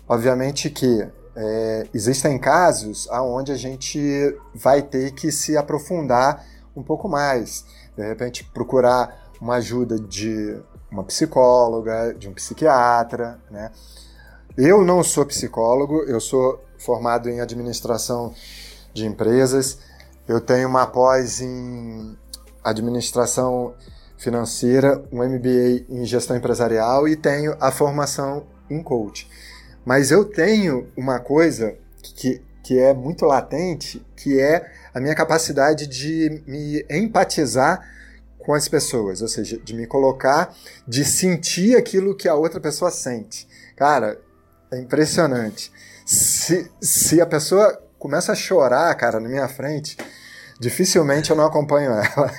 obviamente 0.08 0.70
que 0.70 1.06
é, 1.36 1.86
existem 1.94 2.38
casos 2.38 3.06
onde 3.10 3.52
a 3.52 3.56
gente 3.56 4.00
vai 4.54 4.82
ter 4.82 5.12
que 5.12 5.30
se 5.30 5.56
aprofundar 5.56 6.44
um 6.74 6.82
pouco 6.82 7.08
mais, 7.08 7.64
de 7.96 8.02
repente 8.02 8.44
procurar 8.44 9.30
uma 9.40 9.56
ajuda 9.56 9.98
de 9.98 10.58
uma 10.90 11.04
psicóloga, 11.04 12.14
de 12.14 12.28
um 12.28 12.32
psiquiatra, 12.32 13.38
né? 13.50 13.70
Eu 14.56 14.84
não 14.84 15.04
sou 15.04 15.24
psicólogo, 15.24 16.02
eu 16.04 16.20
sou 16.20 16.64
formado 16.78 17.28
em 17.28 17.40
administração 17.40 18.34
de 18.92 19.06
empresas, 19.06 19.78
eu 20.26 20.40
tenho 20.40 20.68
uma 20.68 20.86
pós 20.86 21.40
em 21.40 22.16
administração 22.64 23.74
financeira, 24.18 25.02
um 25.10 25.24
MBA 25.24 25.86
em 25.88 26.04
gestão 26.04 26.36
empresarial 26.36 27.08
e 27.08 27.16
tenho 27.16 27.56
a 27.60 27.70
formação 27.70 28.46
em 28.68 28.82
coach. 28.82 29.28
Mas 29.84 30.10
eu 30.10 30.24
tenho 30.24 30.88
uma 30.96 31.18
coisa 31.20 31.74
que, 32.02 32.42
que 32.62 32.78
é 32.78 32.92
muito 32.92 33.24
latente, 33.24 34.04
que 34.14 34.38
é 34.38 34.70
a 34.92 35.00
minha 35.00 35.14
capacidade 35.14 35.86
de 35.86 36.42
me 36.46 36.84
empatizar 36.90 37.80
com 38.38 38.54
as 38.54 38.68
pessoas, 38.68 39.22
ou 39.22 39.28
seja, 39.28 39.58
de 39.58 39.74
me 39.74 39.86
colocar, 39.86 40.54
de 40.86 41.04
sentir 41.04 41.76
aquilo 41.76 42.16
que 42.16 42.28
a 42.28 42.34
outra 42.34 42.60
pessoa 42.60 42.90
sente. 42.90 43.46
Cara, 43.76 44.20
é 44.70 44.78
impressionante. 44.78 45.72
Se, 46.04 46.70
se 46.80 47.20
a 47.20 47.26
pessoa 47.26 47.80
começa 47.98 48.32
a 48.32 48.34
chorar, 48.34 48.94
cara, 48.94 49.20
na 49.20 49.28
minha 49.28 49.48
frente, 49.48 49.96
dificilmente 50.58 51.30
eu 51.30 51.36
não 51.36 51.46
acompanho 51.46 51.92
ela. 51.92 52.30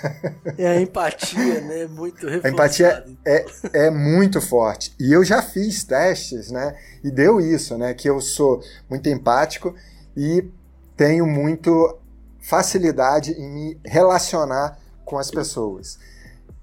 É 0.58 0.68
a 0.68 0.82
empatia, 0.82 1.62
né? 1.62 1.88
Muito 1.88 2.28
reforçada. 2.28 2.48
A 2.48 2.52
empatia 2.52 3.06
é, 3.26 3.46
é 3.74 3.90
muito 3.90 4.42
forte. 4.42 4.94
E 5.00 5.12
eu 5.14 5.24
já 5.24 5.42
fiz 5.42 5.84
testes, 5.84 6.52
né? 6.52 6.76
E 7.04 7.10
deu 7.10 7.40
isso, 7.40 7.78
né? 7.78 7.94
Que 7.94 8.10
eu 8.10 8.20
sou 8.20 8.62
muito 8.90 9.08
empático 9.08 9.74
e 10.16 10.50
tenho 10.98 11.26
muito 11.26 11.98
facilidade 12.42 13.32
em 13.32 13.50
me 13.50 13.80
relacionar 13.86 14.78
com 15.06 15.18
as 15.18 15.32
pessoas. 15.32 15.98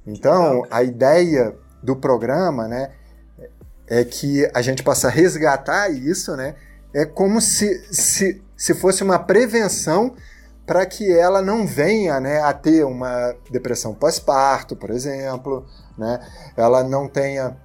Então, 0.07 0.62
a 0.71 0.83
ideia 0.83 1.57
do 1.83 1.97
programa, 1.97 2.69
né? 2.69 2.90
É 3.88 4.05
que 4.05 4.51
a 4.53 4.61
gente 4.61 4.83
possa 4.83 5.09
resgatar 5.09 5.88
isso, 5.88 6.37
né? 6.37 6.57
É 6.92 7.05
como 7.05 7.40
se, 7.40 7.87
se, 7.92 8.42
se 8.57 8.75
fosse 8.75 9.03
uma 9.03 9.19
prevenção 9.19 10.16
para 10.67 10.85
que 10.85 11.11
ela 11.11 11.41
não 11.41 11.65
venha 11.67 12.19
né, 12.19 12.41
a 12.41 12.53
ter 12.53 12.85
uma 12.85 13.35
depressão 13.51 13.95
pós-parto, 13.95 14.75
por 14.75 14.91
exemplo, 14.91 15.65
né? 15.97 16.19
ela 16.57 16.83
não 16.83 17.09
tenha 17.09 17.57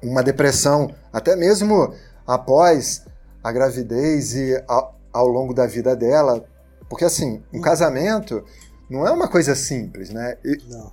uma 0.00 0.22
depressão 0.22 0.94
até 1.12 1.34
mesmo 1.34 1.92
após 2.26 3.04
a 3.42 3.50
gravidez 3.50 4.34
e 4.34 4.62
ao, 4.68 4.96
ao 5.12 5.26
longo 5.26 5.52
da 5.52 5.66
vida 5.66 5.96
dela, 5.96 6.44
porque 6.88 7.04
assim, 7.04 7.42
um 7.52 7.60
casamento 7.60 8.44
não 8.88 9.06
é 9.06 9.10
uma 9.10 9.28
coisa 9.28 9.54
simples, 9.54 10.10
né? 10.10 10.36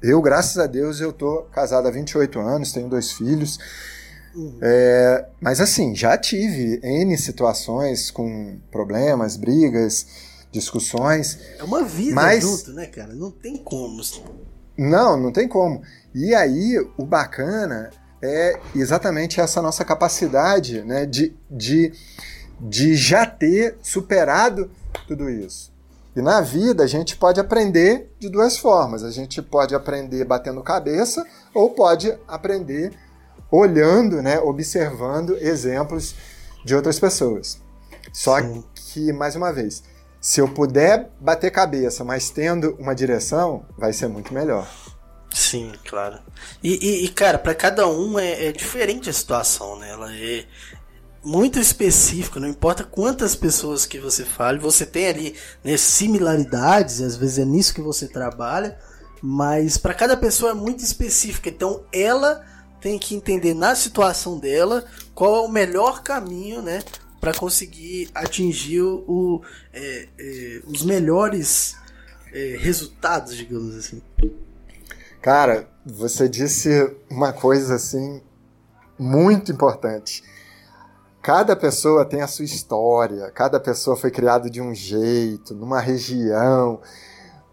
Eu, 0.04 0.22
graças 0.22 0.58
a 0.58 0.68
Deus, 0.68 1.02
eu 1.02 1.12
tô 1.12 1.44
casado 1.52 1.88
há 1.88 1.92
28 1.92 2.40
anos, 2.40 2.72
tenho 2.72 2.90
dois 2.90 3.12
filhos, 3.12 3.58
Uhum. 4.36 4.60
é, 4.62 5.26
mas 5.42 5.60
assim, 5.60 5.96
já 5.96 6.16
tive 6.16 6.80
N 6.84 7.18
situações 7.18 8.12
com 8.12 8.60
problemas, 8.70 9.36
brigas, 9.36 10.06
discussões. 10.52 11.40
É 11.58 11.64
uma 11.64 11.84
vida 11.84 12.16
mas... 12.16 12.44
junto, 12.44 12.74
né, 12.74 12.86
cara? 12.86 13.14
Não 13.14 13.32
tem 13.32 13.58
como. 13.58 14.02
Não, 14.78 15.18
não 15.18 15.32
tem 15.32 15.48
como. 15.48 15.82
E 16.14 16.34
aí, 16.36 16.78
o 16.98 17.06
bacana 17.06 17.90
é 18.22 18.60
exatamente 18.76 19.40
essa 19.40 19.62
nossa 19.62 19.84
capacidade 19.86 20.82
né, 20.84 21.06
de, 21.06 21.36
de, 21.50 21.94
de 22.60 22.96
já 22.96 23.26
ter 23.26 23.78
superado 23.82 24.70
tudo 25.08 25.30
isso. 25.30 25.72
E 26.16 26.22
na 26.22 26.42
vida 26.42 26.84
a 26.84 26.88
gente 26.88 27.16
pode 27.16 27.40
aprender 27.40 28.12
de 28.20 28.28
duas 28.28 28.58
formas. 28.58 29.04
A 29.04 29.12
gente 29.12 29.42
pode 29.42 29.76
aprender 29.76 30.26
batendo 30.26 30.64
cabeça 30.64 31.24
ou 31.54 31.70
pode 31.70 32.12
aprender 32.28 32.92
olhando, 33.52 34.22
né, 34.22 34.40
observando 34.40 35.38
exemplos 35.38 36.16
de 36.66 36.76
outras 36.76 37.00
pessoas. 37.00 37.60
Só 38.12 38.40
Sim. 38.40 38.64
que, 38.74 39.14
mais 39.14 39.36
uma 39.36 39.54
vez, 39.54 39.84
se 40.28 40.42
eu 40.42 40.48
puder 40.50 41.10
bater 41.22 41.50
cabeça, 41.50 42.04
mas 42.04 42.30
tendo 42.30 42.76
uma 42.78 42.94
direção, 42.94 43.66
vai 43.78 43.94
ser 43.94 44.10
muito 44.10 44.34
melhor. 44.34 44.68
Sim, 45.34 45.72
claro. 45.88 46.20
E, 46.62 46.74
e, 46.86 47.06
e 47.06 47.08
cara, 47.08 47.40
para 47.40 47.56
cada 47.56 47.88
um 47.88 48.20
é, 48.20 48.48
é, 48.48 48.52
diferente 48.52 49.10
a 49.10 49.14
situação, 49.14 49.80
né? 49.80 49.90
Ela 49.90 50.14
é 50.14 50.44
muito 51.24 51.62
específica, 51.62 52.42
não 52.42 52.50
importa 52.50 52.84
quantas 52.84 53.38
pessoas 53.38 53.86
que 53.86 54.00
você 54.00 54.26
fale, 54.26 54.60
você 54.60 54.86
tem 54.86 55.08
ali 55.08 55.36
né, 55.64 55.78
similaridades, 55.78 57.00
às 57.00 57.16
vezes 57.16 57.40
é 57.40 57.46
nisso 57.46 57.74
que 57.74 57.82
você 57.82 58.06
trabalha, 58.06 58.78
mas 59.22 59.78
para 59.78 59.94
cada 59.94 60.18
pessoa 60.18 60.52
é 60.52 60.54
muito 60.54 60.84
específica. 60.84 61.48
Então 61.48 61.86
ela 61.90 62.46
tem 62.82 63.00
que 63.00 63.16
entender 63.16 63.54
na 63.54 63.76
situação 63.76 64.38
dela 64.38 64.84
qual 65.16 65.38
é 65.38 65.40
o 65.40 65.48
melhor 65.48 66.04
caminho, 66.04 66.62
né, 66.62 66.84
para 67.20 67.34
conseguir 67.34 68.10
atingir 68.14 68.82
o, 68.82 69.42
é, 69.74 70.08
é, 70.18 70.62
os 70.66 70.84
melhores 70.84 71.76
é, 72.34 72.58
resultados, 72.60 73.36
digamos 73.36 73.76
assim. 73.76 74.02
Cara, 75.22 75.68
você 75.86 76.30
disse 76.30 76.96
uma 77.10 77.34
coisa 77.34 77.76
assim 77.76 78.22
muito 78.98 79.52
importante. 79.52 80.24
Cada 81.22 81.56
pessoa 81.56 82.06
tem 82.06 82.22
a 82.22 82.28
sua 82.28 82.46
história, 82.46 83.30
cada 83.32 83.60
pessoa 83.60 83.98
foi 83.98 84.10
criada 84.10 84.50
de 84.50 84.62
um 84.62 84.74
jeito, 84.74 85.54
numa 85.54 85.82
região, 85.82 86.80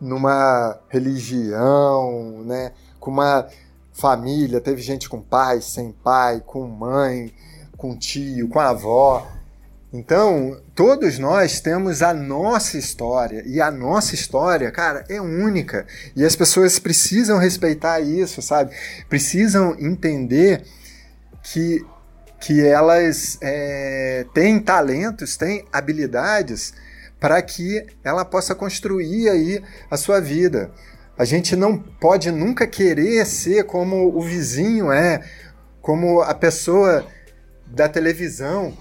numa 0.00 0.78
religião, 0.88 2.44
né? 2.44 2.72
Com 3.00 3.10
uma 3.10 3.48
família, 3.92 4.60
teve 4.60 4.80
gente 4.80 5.08
com 5.08 5.20
pai, 5.20 5.60
sem 5.60 5.90
pai, 5.90 6.40
com 6.44 6.66
mãe, 6.66 7.34
com 7.76 7.96
tio, 7.96 8.48
com 8.48 8.60
avó. 8.60 9.26
Então, 9.96 10.60
todos 10.74 11.20
nós 11.20 11.60
temos 11.60 12.02
a 12.02 12.12
nossa 12.12 12.76
história 12.76 13.44
e 13.46 13.60
a 13.60 13.70
nossa 13.70 14.12
história, 14.12 14.68
cara, 14.72 15.04
é 15.08 15.20
única. 15.20 15.86
E 16.16 16.24
as 16.24 16.34
pessoas 16.34 16.80
precisam 16.80 17.38
respeitar 17.38 18.00
isso, 18.00 18.42
sabe? 18.42 18.74
Precisam 19.08 19.76
entender 19.78 20.64
que, 21.44 21.86
que 22.40 22.66
elas 22.66 23.38
é, 23.40 24.26
têm 24.34 24.58
talentos, 24.58 25.36
têm 25.36 25.64
habilidades 25.72 26.74
para 27.20 27.40
que 27.40 27.86
ela 28.02 28.24
possa 28.24 28.52
construir 28.52 29.28
aí 29.28 29.62
a 29.88 29.96
sua 29.96 30.20
vida. 30.20 30.72
A 31.16 31.24
gente 31.24 31.54
não 31.54 31.78
pode 31.78 32.32
nunca 32.32 32.66
querer 32.66 33.24
ser 33.26 33.62
como 33.62 34.08
o 34.08 34.20
vizinho 34.20 34.90
é, 34.90 35.20
como 35.80 36.20
a 36.20 36.34
pessoa 36.34 37.06
da 37.64 37.88
televisão 37.88 38.76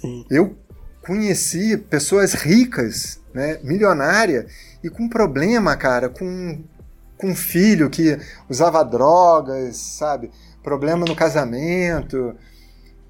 Sim. 0.00 0.24
Eu 0.30 0.56
conheci 1.04 1.76
pessoas 1.76 2.34
ricas, 2.34 3.20
né, 3.32 3.58
milionária, 3.62 4.46
e 4.82 4.90
com 4.90 5.08
problema, 5.08 5.76
cara, 5.76 6.08
com, 6.08 6.62
com 7.16 7.28
um 7.28 7.34
filho 7.34 7.88
que 7.88 8.18
usava 8.48 8.84
drogas, 8.84 9.76
sabe? 9.76 10.30
Problema 10.62 11.06
no 11.06 11.14
casamento. 11.14 12.34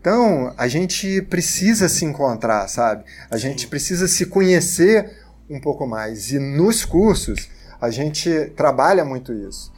Então, 0.01 0.55
a 0.57 0.68
gente 0.68 1.22
precisa 1.22 1.88
se 1.88 2.05
encontrar, 2.05 2.68
sabe? 2.68 3.05
A 3.31 3.37
Sim. 3.37 3.49
gente 3.49 3.66
precisa 3.66 4.07
se 4.07 4.27
conhecer 4.27 5.11
um 5.49 5.61
pouco 5.61 5.87
mais. 5.87 6.31
E 6.31 6.38
nos 6.38 6.85
cursos, 6.85 7.49
a 7.81 7.90
gente 7.90 8.53
trabalha 8.57 9.05
muito 9.05 9.33
isso. 9.33 9.72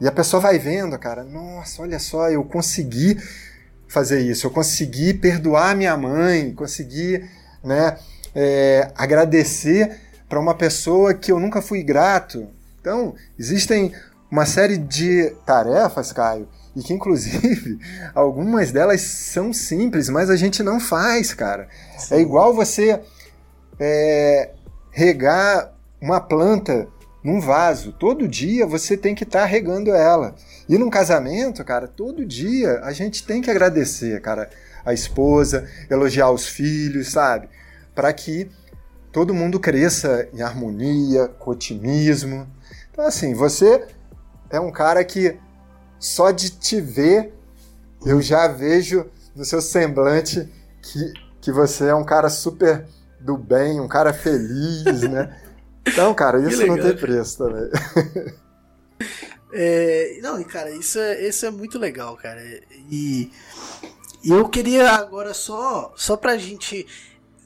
E 0.00 0.06
a 0.06 0.12
pessoa 0.12 0.40
vai 0.40 0.58
vendo, 0.58 0.98
cara, 0.98 1.24
nossa, 1.24 1.82
olha 1.82 1.98
só, 1.98 2.30
eu 2.30 2.44
consegui 2.44 3.18
fazer 3.88 4.20
isso. 4.20 4.46
Eu 4.46 4.50
consegui 4.50 5.14
perdoar 5.14 5.74
minha 5.74 5.96
mãe, 5.96 6.52
consegui 6.52 7.24
né, 7.64 7.96
é, 8.34 8.90
agradecer 8.94 9.98
para 10.28 10.38
uma 10.38 10.54
pessoa 10.54 11.14
que 11.14 11.32
eu 11.32 11.40
nunca 11.40 11.62
fui 11.62 11.82
grato. 11.82 12.46
Então, 12.80 13.14
existem 13.38 13.92
uma 14.30 14.44
série 14.44 14.76
de 14.76 15.30
tarefas, 15.46 16.12
Caio, 16.12 16.46
e 16.76 16.82
que 16.82 16.92
inclusive 16.92 17.78
algumas 18.14 18.70
delas 18.70 19.00
são 19.00 19.52
simples, 19.52 20.08
mas 20.08 20.28
a 20.30 20.36
gente 20.36 20.62
não 20.62 20.78
faz, 20.78 21.32
cara. 21.32 21.68
Sim. 21.96 22.16
É 22.16 22.20
igual 22.20 22.54
você 22.54 23.00
é, 23.80 24.50
regar 24.90 25.72
uma 26.00 26.20
planta 26.20 26.86
num 27.22 27.40
vaso. 27.40 27.92
Todo 27.92 28.28
dia 28.28 28.66
você 28.66 28.96
tem 28.96 29.14
que 29.14 29.24
estar 29.24 29.40
tá 29.40 29.44
regando 29.44 29.90
ela. 29.90 30.34
E 30.68 30.76
num 30.78 30.90
casamento, 30.90 31.64
cara, 31.64 31.88
todo 31.88 32.24
dia 32.24 32.80
a 32.82 32.92
gente 32.92 33.24
tem 33.24 33.40
que 33.40 33.50
agradecer, 33.50 34.20
cara, 34.20 34.50
a 34.84 34.92
esposa, 34.92 35.68
elogiar 35.90 36.30
os 36.30 36.46
filhos, 36.46 37.08
sabe? 37.10 37.48
Para 37.94 38.12
que 38.12 38.50
todo 39.12 39.34
mundo 39.34 39.58
cresça 39.58 40.28
em 40.32 40.42
harmonia, 40.42 41.28
com 41.28 41.50
otimismo. 41.50 42.46
Então, 42.90 43.04
assim, 43.04 43.34
você 43.34 43.86
é 44.50 44.60
um 44.60 44.70
cara 44.70 45.04
que 45.04 45.36
só 45.98 46.30
de 46.30 46.50
te 46.50 46.80
ver 46.80 47.34
eu 48.04 48.22
já 48.22 48.46
vejo 48.46 49.06
no 49.34 49.44
seu 49.44 49.60
semblante 49.60 50.48
que, 50.80 51.12
que 51.40 51.52
você 51.52 51.88
é 51.88 51.94
um 51.94 52.04
cara 52.04 52.28
super 52.28 52.86
do 53.20 53.36
bem, 53.36 53.80
um 53.80 53.88
cara 53.88 54.12
feliz, 54.12 55.02
né? 55.02 55.36
Então, 55.86 56.14
cara, 56.14 56.40
isso 56.40 56.66
não 56.66 56.76
tem 56.76 56.96
preço 56.96 57.38
também. 57.38 57.70
É, 59.50 60.18
não, 60.20 60.42
cara, 60.44 60.70
isso 60.70 60.98
é, 60.98 61.26
isso 61.26 61.46
é 61.46 61.50
muito 61.50 61.78
legal, 61.78 62.16
cara. 62.16 62.40
E, 62.90 63.30
e 64.22 64.30
eu 64.30 64.48
queria 64.48 64.92
agora 64.92 65.32
só, 65.32 65.92
só 65.96 66.16
pra 66.16 66.36
gente 66.36 66.86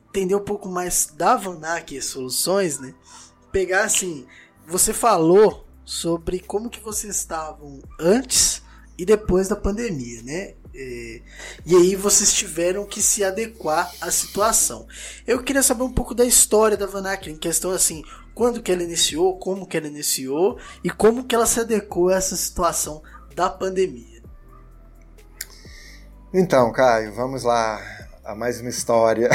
entender 0.08 0.34
um 0.34 0.44
pouco 0.44 0.68
mais 0.68 1.12
da 1.16 1.36
Vanak 1.36 2.00
Soluções, 2.02 2.78
né? 2.78 2.94
Pegar 3.50 3.84
assim, 3.84 4.26
você 4.66 4.92
falou 4.92 5.66
sobre 5.84 6.40
como 6.40 6.70
que 6.70 6.80
vocês 6.80 7.16
estavam 7.16 7.80
antes 7.98 8.62
e 8.98 9.04
depois 9.04 9.48
da 9.48 9.56
pandemia, 9.56 10.22
né? 10.22 10.54
É, 10.74 11.20
e 11.66 11.76
aí 11.76 11.94
vocês 11.94 12.32
tiveram 12.32 12.86
que 12.86 13.02
se 13.02 13.22
adequar 13.22 13.92
à 14.00 14.10
situação. 14.10 14.86
Eu 15.26 15.42
queria 15.42 15.62
saber 15.62 15.82
um 15.82 15.92
pouco 15.92 16.14
da 16.14 16.24
história 16.24 16.76
da 16.76 16.86
Vanak, 16.86 17.30
em 17.30 17.36
questão 17.36 17.70
assim, 17.70 18.02
quando 18.34 18.62
que 18.62 18.72
ela 18.72 18.82
iniciou, 18.82 19.38
como 19.38 19.66
que 19.66 19.76
ela 19.76 19.86
iniciou 19.86 20.58
e 20.82 20.90
como 20.90 21.24
que 21.24 21.34
ela 21.34 21.46
se 21.46 21.60
adequou 21.60 22.08
a 22.08 22.16
essa 22.16 22.36
situação 22.36 23.02
da 23.34 23.48
pandemia. 23.48 24.22
Então, 26.32 26.72
Caio, 26.72 27.12
vamos 27.12 27.42
lá 27.42 27.80
a 28.24 28.34
mais 28.34 28.60
uma 28.60 28.70
história. 28.70 29.28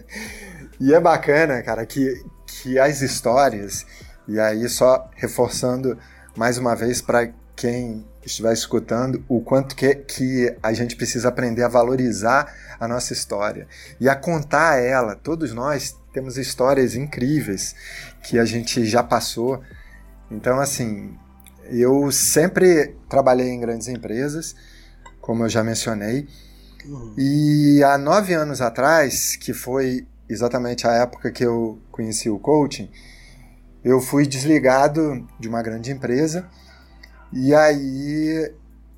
e 0.80 0.94
é 0.94 1.00
bacana, 1.00 1.62
cara, 1.62 1.84
que, 1.84 2.24
que 2.46 2.78
as 2.78 3.02
histórias, 3.02 3.84
e 4.26 4.40
aí 4.40 4.68
só 4.68 5.10
reforçando 5.16 5.98
mais 6.36 6.56
uma 6.56 6.74
vez 6.74 7.02
para 7.02 7.30
quem 7.54 8.04
estiver 8.24 8.52
escutando, 8.52 9.22
o 9.28 9.40
quanto 9.40 9.76
que, 9.76 9.94
que 9.94 10.56
a 10.62 10.72
gente 10.72 10.96
precisa 10.96 11.28
aprender 11.28 11.62
a 11.62 11.68
valorizar 11.68 12.52
a 12.80 12.88
nossa 12.88 13.12
história 13.12 13.68
e 14.00 14.08
a 14.08 14.16
contar 14.16 14.82
ela. 14.82 15.14
Todos 15.14 15.52
nós 15.52 15.94
temos 16.12 16.38
histórias 16.38 16.94
incríveis 16.94 17.74
que 18.24 18.38
a 18.38 18.44
gente 18.44 18.84
já 18.84 19.02
passou. 19.02 19.60
Então, 20.30 20.58
assim, 20.58 21.14
eu 21.66 22.10
sempre 22.10 22.96
trabalhei 23.08 23.50
em 23.50 23.60
grandes 23.60 23.86
empresas, 23.88 24.56
como 25.20 25.44
eu 25.44 25.48
já 25.48 25.62
mencionei, 25.62 26.26
uhum. 26.84 27.14
e 27.16 27.82
há 27.84 27.96
nove 27.96 28.34
anos 28.34 28.60
atrás, 28.60 29.36
que 29.36 29.52
foi 29.52 30.06
exatamente 30.28 30.86
a 30.86 30.92
época 30.92 31.30
que 31.30 31.44
eu 31.44 31.78
conheci 31.92 32.28
o 32.28 32.38
coaching, 32.38 32.90
eu 33.84 34.00
fui 34.00 34.26
desligado 34.26 35.26
de 35.38 35.46
uma 35.46 35.62
grande 35.62 35.92
empresa 35.92 36.48
e 37.30 37.54
aí 37.54 38.50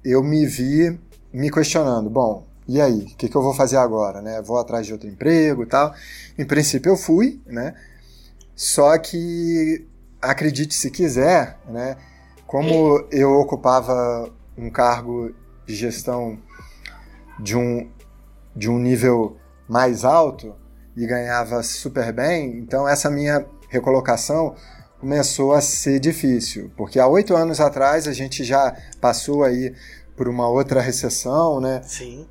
eu 0.04 0.22
me 0.22 0.46
vi 0.46 0.98
me 1.32 1.50
questionando, 1.50 2.08
bom, 2.08 2.46
e 2.68 2.80
aí, 2.80 3.00
o 3.00 3.16
que, 3.16 3.28
que 3.28 3.36
eu 3.36 3.42
vou 3.42 3.54
fazer 3.54 3.76
agora, 3.76 4.20
né? 4.20 4.42
Vou 4.42 4.58
atrás 4.58 4.86
de 4.86 4.92
outro 4.92 5.08
emprego 5.08 5.62
e 5.62 5.66
tal. 5.66 5.94
Em 6.36 6.44
princípio 6.44 6.90
eu 6.90 6.96
fui, 6.96 7.40
né? 7.46 7.74
Só 8.56 8.96
que, 8.98 9.86
acredite 10.20 10.74
se 10.74 10.90
quiser, 10.90 11.58
né? 11.68 11.96
Como 12.46 13.06
eu 13.10 13.34
ocupava 13.34 14.32
um 14.56 14.70
cargo 14.70 15.34
de 15.66 15.74
gestão 15.74 16.38
de 17.38 17.56
um, 17.56 17.90
de 18.54 18.70
um 18.70 18.78
nível 18.78 19.36
mais 19.68 20.04
alto 20.04 20.54
e 20.96 21.06
ganhava 21.06 21.62
super 21.62 22.12
bem, 22.12 22.56
então 22.58 22.88
essa 22.88 23.10
minha 23.10 23.44
recolocação 23.68 24.54
começou 24.98 25.52
a 25.52 25.60
ser 25.60 26.00
difícil, 26.00 26.70
porque 26.76 26.98
há 26.98 27.06
oito 27.06 27.36
anos 27.36 27.60
atrás 27.60 28.08
a 28.08 28.12
gente 28.12 28.42
já 28.42 28.74
passou 29.00 29.44
aí 29.44 29.74
por 30.16 30.28
uma 30.28 30.48
outra 30.48 30.80
recessão, 30.80 31.60
né? 31.60 31.82
Sim. 31.82 32.26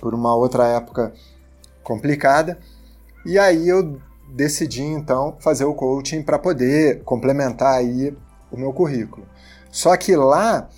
Por 0.00 0.12
uma 0.14 0.34
outra 0.34 0.66
época 0.66 1.12
complicada. 1.84 2.58
E 3.24 3.38
aí 3.38 3.68
eu 3.68 4.00
decidi 4.34 4.82
então 4.82 5.36
fazer 5.40 5.64
o 5.64 5.74
coaching 5.74 6.22
para 6.22 6.38
poder 6.38 7.02
complementar 7.04 7.74
aí 7.74 8.16
o 8.50 8.56
meu 8.56 8.72
currículo. 8.72 9.26
Só 9.70 9.96
que 9.96 10.14
lá 10.16 10.68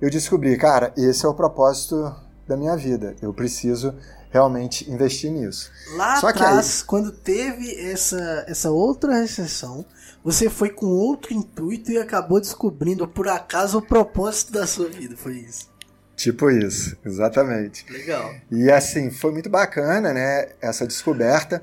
eu 0.00 0.10
descobri, 0.10 0.56
cara, 0.56 0.92
esse 0.96 1.24
é 1.24 1.28
o 1.28 1.34
propósito 1.34 2.14
da 2.46 2.56
minha 2.56 2.76
vida. 2.76 3.14
Eu 3.22 3.32
preciso 3.32 3.94
realmente 4.30 4.90
investir 4.90 5.30
nisso. 5.30 5.70
Lá 5.94 6.16
Só 6.16 6.28
atrás, 6.28 6.80
aí... 6.80 6.86
quando 6.86 7.12
teve 7.12 7.74
essa, 7.90 8.44
essa 8.46 8.70
outra 8.70 9.20
recessão, 9.20 9.84
você 10.22 10.50
foi 10.50 10.70
com 10.70 10.86
outro 10.86 11.32
intuito 11.32 11.90
e 11.90 11.98
acabou 11.98 12.40
descobrindo 12.40 13.06
por 13.06 13.28
acaso 13.28 13.78
o 13.78 13.82
propósito 13.82 14.52
da 14.52 14.66
sua 14.66 14.88
vida, 14.88 15.16
foi 15.16 15.38
isso? 15.38 15.70
Tipo 16.16 16.50
isso, 16.50 16.96
exatamente. 17.04 17.84
Legal. 17.90 18.34
E 18.50 18.70
assim, 18.70 19.10
foi 19.10 19.32
muito 19.32 19.50
bacana, 19.50 20.12
né, 20.12 20.48
essa 20.60 20.86
descoberta. 20.86 21.62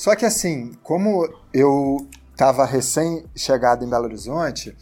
Só 0.00 0.16
que 0.16 0.24
assim, 0.24 0.72
como 0.82 1.28
eu 1.52 2.08
estava 2.32 2.64
recém-chegado 2.64 3.84
em 3.84 3.90
Belo 3.90 4.04
Horizonte, 4.04 4.74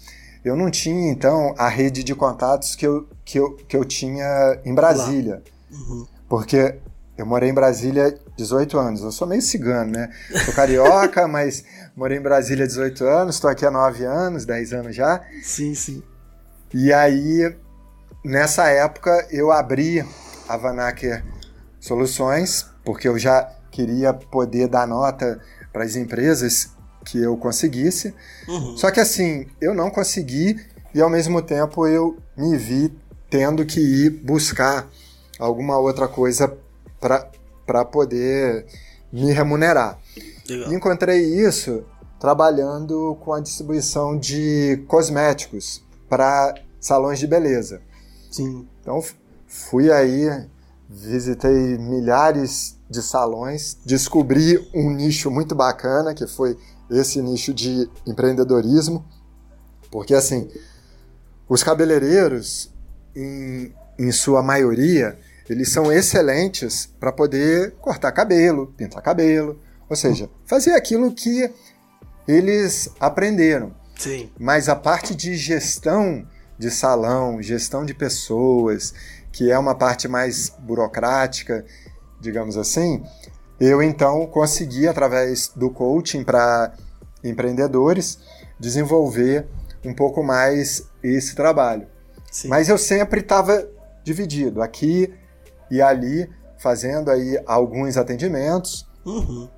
eu 0.45 0.55
não 0.55 0.71
tinha 0.71 1.11
então 1.11 1.57
a 1.59 1.69
rede 1.69 2.05
de 2.05 2.15
contatos 2.15 2.77
que 2.77 2.87
eu, 2.87 3.05
que 3.25 3.37
eu, 3.37 3.57
que 3.57 3.77
eu 3.77 3.85
tinha 3.85 4.61
em 4.65 4.73
Brasília. 4.73 5.43
Uhum. 5.73 6.07
Porque 6.29 6.79
eu 7.17 7.27
morei 7.27 7.51
em 7.51 7.53
Brasília 7.53 8.17
18 8.37 8.79
anos. 8.79 9.03
Eu 9.03 9.11
sou 9.11 9.27
meio 9.27 9.43
cigano, 9.43 9.91
né? 9.91 10.09
Sou 10.45 10.55
carioca, 10.55 11.27
mas 11.27 11.65
morei 11.97 12.19
em 12.19 12.23
Brasília 12.23 12.65
18 12.65 13.05
anos, 13.05 13.35
estou 13.35 13.51
aqui 13.51 13.67
há 13.67 13.73
9 13.73 14.05
anos, 14.05 14.45
10 14.45 14.73
anos 14.73 14.95
já. 14.95 15.21
Sim, 15.43 15.75
sim. 15.75 16.01
E 16.73 16.93
aí, 16.93 17.57
nessa 18.25 18.69
época, 18.69 19.27
eu 19.33 19.51
abri 19.51 20.07
a 20.49 20.57
Vanacker 20.57 21.25
Soluções, 21.81 22.67
porque 22.85 23.09
eu 23.09 23.19
já 23.19 23.58
queria 23.79 24.13
poder 24.13 24.67
dar 24.67 24.89
nota 24.89 25.41
para 25.73 25.85
as 25.85 25.95
empresas 25.95 26.71
que 27.05 27.23
eu 27.23 27.37
conseguisse. 27.37 28.13
Uhum. 28.49 28.77
Só 28.77 28.91
que 28.91 28.99
assim, 28.99 29.47
eu 29.61 29.73
não 29.73 29.89
consegui 29.89 30.61
e 30.93 31.01
ao 31.01 31.09
mesmo 31.09 31.41
tempo 31.41 31.87
eu 31.87 32.19
me 32.37 32.57
vi 32.57 32.93
tendo 33.31 33.65
que 33.65 33.79
ir 33.79 34.11
buscar 34.11 34.89
alguma 35.39 35.79
outra 35.79 36.09
coisa 36.09 36.53
para 36.99 37.85
poder 37.85 38.67
me 39.13 39.31
remunerar. 39.33 39.97
Legal. 40.49 40.73
Encontrei 40.73 41.23
isso 41.47 41.85
trabalhando 42.19 43.17
com 43.21 43.33
a 43.33 43.39
distribuição 43.39 44.19
de 44.19 44.83
cosméticos 44.89 45.85
para 46.09 46.53
salões 46.81 47.21
de 47.21 47.29
beleza. 47.29 47.81
Sim. 48.29 48.67
Então 48.81 49.01
fui 49.47 49.93
aí, 49.93 50.29
visitei 50.89 51.79
milhares 51.79 52.78
de 52.89 53.03
salões, 53.03 53.77
descobri 53.85 54.59
um 54.75 54.91
nicho 54.91 55.31
muito 55.31 55.55
bacana 55.55 56.15
que 56.15 56.27
foi 56.27 56.57
esse 56.91 57.21
nicho 57.21 57.53
de 57.53 57.89
empreendedorismo, 58.07 59.05
porque 59.91 60.15
assim, 60.15 60.49
os 61.49 61.63
cabeleireiros, 61.63 62.71
em, 63.15 63.73
em 63.99 64.13
sua 64.13 64.43
maioria, 64.43 65.19
eles 65.49 65.71
são 65.71 65.91
excelentes 65.93 66.87
para 66.99 67.13
poder 67.13 67.73
cortar 67.81 68.13
cabelo, 68.13 68.73
pintar 68.77 69.03
cabelo, 69.03 69.59
ou 69.89 69.97
seja, 69.97 70.29
fazer 70.45 70.73
aquilo 70.73 71.13
que 71.13 71.51
eles 72.27 72.91
aprenderam. 73.01 73.75
Sim. 73.99 74.31
Mas 74.39 74.69
a 74.69 74.77
parte 74.77 75.15
de 75.15 75.35
gestão 75.37 76.27
de 76.59 76.71
salão, 76.71 77.41
gestão 77.41 77.85
de 77.85 77.95
pessoas, 77.95 78.93
que 79.33 79.51
é 79.51 79.59
uma 79.59 79.75
parte 79.75 80.07
mais 80.07 80.51
burocrática, 80.59 81.65
digamos 82.21 82.57
assim, 82.57 83.03
eu 83.61 83.83
então 83.83 84.27
consegui, 84.27 84.87
através 84.87 85.53
do 85.55 85.71
coaching 85.71 86.23
para 86.23 86.73
empreendedores, 87.25 88.19
desenvolver 88.59 89.47
um 89.85 89.95
pouco 89.95 90.23
mais 90.23 90.89
esse 91.03 91.35
trabalho. 91.35 91.87
Sim. 92.31 92.49
Mas 92.49 92.69
eu 92.69 92.79
sempre 92.79 93.21
estava 93.21 93.69
dividido. 94.05 94.63
Aqui 94.63 95.13
e 95.71 95.83
ali 95.83 96.29
fazendo 96.59 97.11
aí 97.11 97.41
alguns 97.47 97.97
atendimentos. 97.97 98.87
Uhum. 99.05 99.49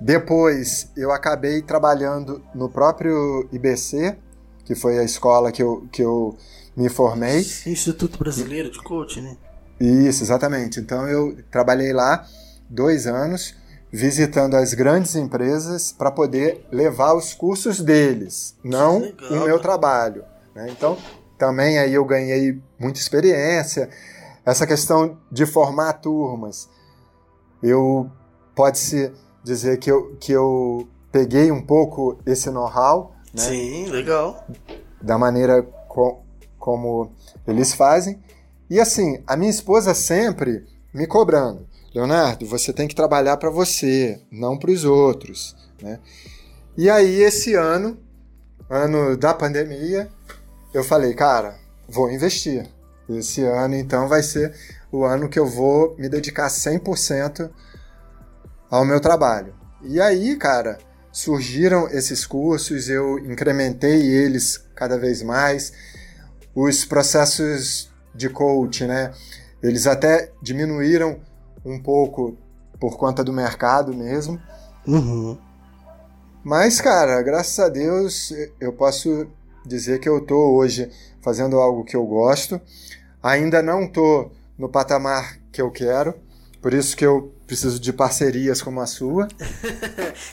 Depois 0.00 0.90
eu 0.96 1.10
acabei 1.10 1.60
trabalhando 1.62 2.42
no 2.54 2.68
próprio 2.68 3.48
IBC, 3.52 4.16
que 4.64 4.74
foi 4.74 4.98
a 4.98 5.02
escola 5.02 5.50
que 5.50 5.62
eu, 5.62 5.86
que 5.90 6.02
eu 6.02 6.36
me 6.76 6.88
formei. 6.88 7.40
Instituto 7.66 8.18
Brasileiro 8.18 8.70
de 8.70 8.80
Coaching, 8.82 9.22
né? 9.22 9.36
Isso, 9.80 10.22
exatamente. 10.22 10.80
Então 10.80 11.06
eu 11.08 11.36
trabalhei 11.50 11.92
lá 11.92 12.26
dois 12.68 13.06
anos, 13.06 13.54
visitando 13.90 14.54
as 14.54 14.74
grandes 14.74 15.14
empresas 15.14 15.92
para 15.92 16.10
poder 16.10 16.66
levar 16.70 17.14
os 17.14 17.32
cursos 17.32 17.80
deles, 17.80 18.54
não 18.62 18.98
o 19.30 19.44
meu 19.44 19.58
trabalho. 19.58 20.24
Né? 20.54 20.68
Então 20.70 20.96
também 21.38 21.78
aí 21.78 21.94
eu 21.94 22.04
ganhei 22.04 22.60
muita 22.78 22.98
experiência 22.98 23.88
essa 24.44 24.66
questão 24.66 25.18
de 25.30 25.46
formar 25.46 25.92
turmas. 25.94 26.68
Eu 27.62 28.10
pode-se 28.54 29.12
dizer 29.44 29.78
que 29.78 29.90
eu, 29.90 30.16
que 30.18 30.32
eu 30.32 30.88
peguei 31.12 31.50
um 31.50 31.60
pouco 31.60 32.18
esse 32.26 32.50
know-how. 32.50 33.12
Né? 33.32 33.42
Sim, 33.42 33.86
legal. 33.88 34.44
Da 35.00 35.18
maneira 35.18 35.62
co 35.86 36.22
como 36.58 37.12
eles 37.46 37.72
fazem. 37.72 38.20
E 38.70 38.78
assim, 38.78 39.22
a 39.26 39.36
minha 39.36 39.50
esposa 39.50 39.94
sempre 39.94 40.66
me 40.92 41.06
cobrando. 41.06 41.66
Leonardo, 41.94 42.46
você 42.46 42.72
tem 42.72 42.86
que 42.86 42.94
trabalhar 42.94 43.36
para 43.38 43.50
você, 43.50 44.20
não 44.30 44.58
para 44.58 44.70
os 44.70 44.84
outros. 44.84 45.56
Né? 45.82 45.98
E 46.76 46.90
aí, 46.90 47.22
esse 47.22 47.54
ano, 47.54 47.98
ano 48.68 49.16
da 49.16 49.32
pandemia, 49.32 50.08
eu 50.74 50.84
falei, 50.84 51.14
cara, 51.14 51.56
vou 51.88 52.10
investir. 52.10 52.68
Esse 53.08 53.42
ano, 53.42 53.74
então, 53.74 54.06
vai 54.06 54.22
ser 54.22 54.54
o 54.92 55.04
ano 55.04 55.28
que 55.28 55.38
eu 55.38 55.46
vou 55.46 55.96
me 55.98 56.08
dedicar 56.08 56.48
100% 56.48 57.50
ao 58.70 58.84
meu 58.84 59.00
trabalho. 59.00 59.54
E 59.82 60.00
aí, 60.00 60.36
cara, 60.36 60.78
surgiram 61.10 61.88
esses 61.88 62.26
cursos, 62.26 62.88
eu 62.88 63.18
incrementei 63.18 64.02
eles 64.02 64.62
cada 64.74 64.98
vez 64.98 65.22
mais. 65.22 65.72
Os 66.54 66.84
processos 66.84 67.87
de 68.18 68.28
coach, 68.28 68.84
né? 68.84 69.12
Eles 69.62 69.86
até 69.86 70.30
diminuíram 70.42 71.20
um 71.64 71.80
pouco 71.80 72.36
por 72.78 72.96
conta 72.96 73.24
do 73.24 73.32
mercado 73.32 73.94
mesmo. 73.94 74.40
Uhum. 74.86 75.38
Mas, 76.44 76.80
cara, 76.80 77.20
graças 77.22 77.58
a 77.58 77.68
Deus, 77.68 78.32
eu 78.60 78.72
posso 78.72 79.26
dizer 79.64 79.98
que 80.00 80.08
eu 80.08 80.20
tô 80.20 80.56
hoje 80.56 80.90
fazendo 81.20 81.58
algo 81.58 81.84
que 81.84 81.96
eu 81.96 82.04
gosto. 82.06 82.60
Ainda 83.22 83.62
não 83.62 83.84
estou 83.84 84.32
no 84.56 84.68
patamar 84.68 85.38
que 85.52 85.60
eu 85.60 85.70
quero, 85.70 86.14
por 86.60 86.72
isso 86.74 86.96
que 86.96 87.04
eu 87.04 87.32
preciso 87.46 87.80
de 87.80 87.92
parcerias 87.92 88.60
como 88.60 88.80
a 88.80 88.86
sua. 88.86 89.26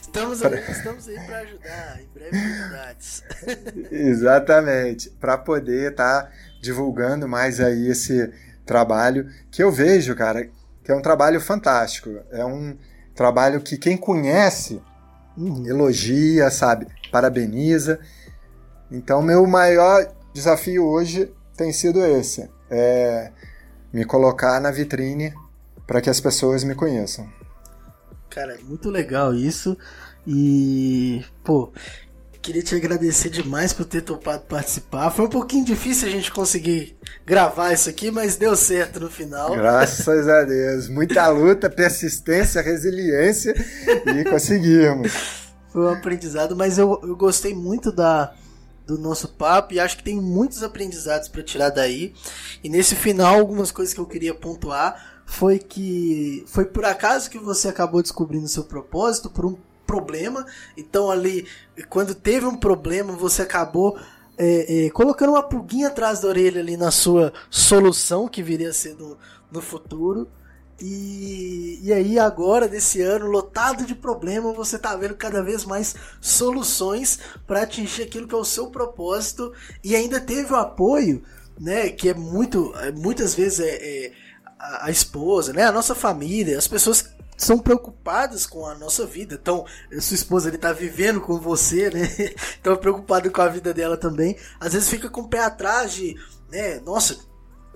estamos, 0.02 0.40
pra... 0.40 0.50
aí, 0.50 0.72
estamos 0.72 1.08
aí 1.08 1.20
para 1.26 1.40
ajudar, 1.40 2.02
em 2.02 2.08
breve 2.14 2.38
novidades. 2.38 3.24
Exatamente, 3.92 5.10
para 5.12 5.38
poder 5.38 5.92
estar 5.92 6.24
tá 6.24 6.32
divulgando 6.66 7.28
mais 7.28 7.60
aí 7.60 7.88
esse 7.88 8.32
trabalho 8.66 9.30
que 9.52 9.64
eu 9.64 9.72
vejo, 9.72 10.16
cara, 10.16 10.50
que 10.84 10.92
é 10.92 10.96
um 10.96 11.02
trabalho 11.02 11.40
fantástico. 11.40 12.10
É 12.32 12.44
um 12.44 12.76
trabalho 13.14 13.62
que 13.62 13.78
quem 13.78 13.96
conhece 13.96 14.82
uhum. 15.38 15.66
elogia, 15.66 16.50
sabe, 16.50 16.88
parabeniza. 17.12 18.00
Então, 18.92 19.22
meu 19.22 19.46
maior 19.46 20.12
desafio 20.34 20.86
hoje 20.86 21.32
tem 21.56 21.72
sido 21.72 22.04
esse: 22.04 22.50
é 22.70 23.32
me 23.94 24.04
colocar 24.04 24.60
na 24.60 24.72
vitrine 24.72 25.34
para 25.88 26.02
que 26.02 26.10
as 26.10 26.20
pessoas 26.20 26.64
me 26.64 26.76
conheçam. 26.76 27.30
Cara, 28.30 28.58
muito 28.64 28.90
legal 28.90 29.34
isso. 29.34 29.78
E, 30.28 31.24
pô, 31.44 31.72
queria 32.46 32.62
te 32.62 32.76
agradecer 32.76 33.32
demais 33.32 33.74
por 33.74 33.86
ter 33.86 34.02
topado 34.02 34.44
participar. 34.44 35.10
Foi 35.10 35.26
um 35.26 35.30
pouquinho 35.30 35.66
difícil 35.66 36.08
a 36.08 36.12
gente 36.12 36.32
conseguir 36.32 36.96
gravar 37.26 37.74
isso 37.74 37.90
aqui, 37.90 38.12
mas 38.12 38.38
deu 38.38 38.56
certo 38.56 39.00
no 39.00 39.10
final. 39.10 39.56
Graças 39.56 40.28
a 40.30 40.44
Deus. 40.44 40.88
Muita 40.88 41.28
luta, 41.28 41.72
persistência, 41.72 42.62
resiliência 42.62 43.52
e 44.16 44.24
conseguimos. 44.26 45.12
Foi 45.70 45.86
um 45.86 45.90
aprendizado, 45.90 46.56
mas 46.56 46.78
eu, 46.78 47.02
eu 47.02 47.16
gostei 47.16 47.56
muito 47.56 47.92
da, 47.92 48.36
do 48.86 48.96
nosso 48.96 49.30
papo 49.30 49.74
e 49.74 49.80
acho 49.80 49.98
que 49.98 50.04
tem 50.04 50.22
muitos 50.22 50.62
aprendizados 50.62 51.28
para 51.28 51.42
tirar 51.42 51.72
daí. 51.72 52.14
E 52.64 52.70
nesse 52.70 52.94
final, 52.94 53.40
algumas 53.40 53.72
coisas 53.72 53.92
que 53.92 54.00
eu 54.00 54.06
queria 54.06 54.36
pontuar 54.36 55.24
foi 55.26 55.58
que 55.58 56.46
foi 56.46 56.66
por 56.66 56.86
acaso 56.86 57.28
que 57.28 57.40
você 57.40 57.68
acabou 57.68 58.04
descobrindo 58.04 58.48
seu 58.48 58.66
propósito, 58.66 59.32
por 59.32 59.48
um 59.48 59.58
problema. 59.86 60.46
Então 60.76 61.10
ali, 61.10 61.48
quando 61.90 62.14
teve 62.14 62.46
um 62.46 62.58
problema, 62.58 63.14
você 63.14 63.42
acabou 63.42 63.98
é, 64.38 64.86
é, 64.86 64.90
colocando 64.90 65.32
uma 65.32 65.44
pulguinha 65.44 65.88
atrás 65.88 66.20
da 66.20 66.28
orelha 66.28 66.62
ali 66.62 66.76
na 66.76 66.92
sua 66.92 67.32
solução 67.50 68.28
que 68.28 68.44
viria 68.44 68.70
a 68.70 68.74
ser 68.74 68.96
no, 68.96 69.18
no 69.52 69.62
futuro. 69.62 70.28
E, 70.80 71.80
e 71.82 71.94
aí 71.94 72.20
agora 72.20 72.68
desse 72.68 73.02
ano 73.02 73.28
lotado 73.28 73.86
de 73.86 73.96
problema, 73.96 74.52
você 74.52 74.78
tá 74.78 74.94
vendo 74.96 75.16
cada 75.16 75.42
vez 75.42 75.64
mais 75.64 75.96
soluções 76.20 77.20
para 77.48 77.62
atingir 77.62 78.04
aquilo 78.04 78.28
que 78.28 78.36
é 78.36 78.38
o 78.38 78.44
seu 78.44 78.68
propósito 78.68 79.54
e 79.82 79.96
ainda 79.96 80.20
teve 80.20 80.52
o 80.52 80.58
apoio, 80.58 81.24
né, 81.58 81.90
que 81.90 82.10
é 82.10 82.14
muito 82.14 82.74
é, 82.76 82.92
muitas 82.92 83.34
vezes 83.34 83.62
é, 83.62 83.70
é 83.70 84.12
a, 84.60 84.88
a 84.88 84.92
esposa, 84.92 85.54
né, 85.54 85.64
a 85.64 85.72
nossa 85.72 85.96
família, 85.96 86.58
as 86.58 86.68
pessoas 86.68 87.10
são 87.38 87.60
preocupadas 87.60 88.46
com 88.46 88.66
a 88.66 88.76
nossa 88.76 89.06
vida. 89.06 89.36
Então, 89.36 89.66
sua 90.00 90.16
esposa 90.16 90.50
ele 90.50 90.58
tá 90.58 90.72
vivendo 90.72 91.22
com 91.22 91.40
você, 91.40 91.90
né? 91.90 92.10
Então 92.60 92.76
preocupado 92.78 93.30
com 93.32 93.42
a 93.42 93.48
vida 93.48 93.74
dela 93.74 93.98
também. 93.98 94.38
Às 94.60 94.74
vezes 94.74 94.90
fica 94.90 95.10
com 95.10 95.22
o 95.22 95.28
pé 95.28 95.40
atrás 95.40 95.94
de, 95.94 96.16
né, 96.50 96.80
nossa, 96.80 97.20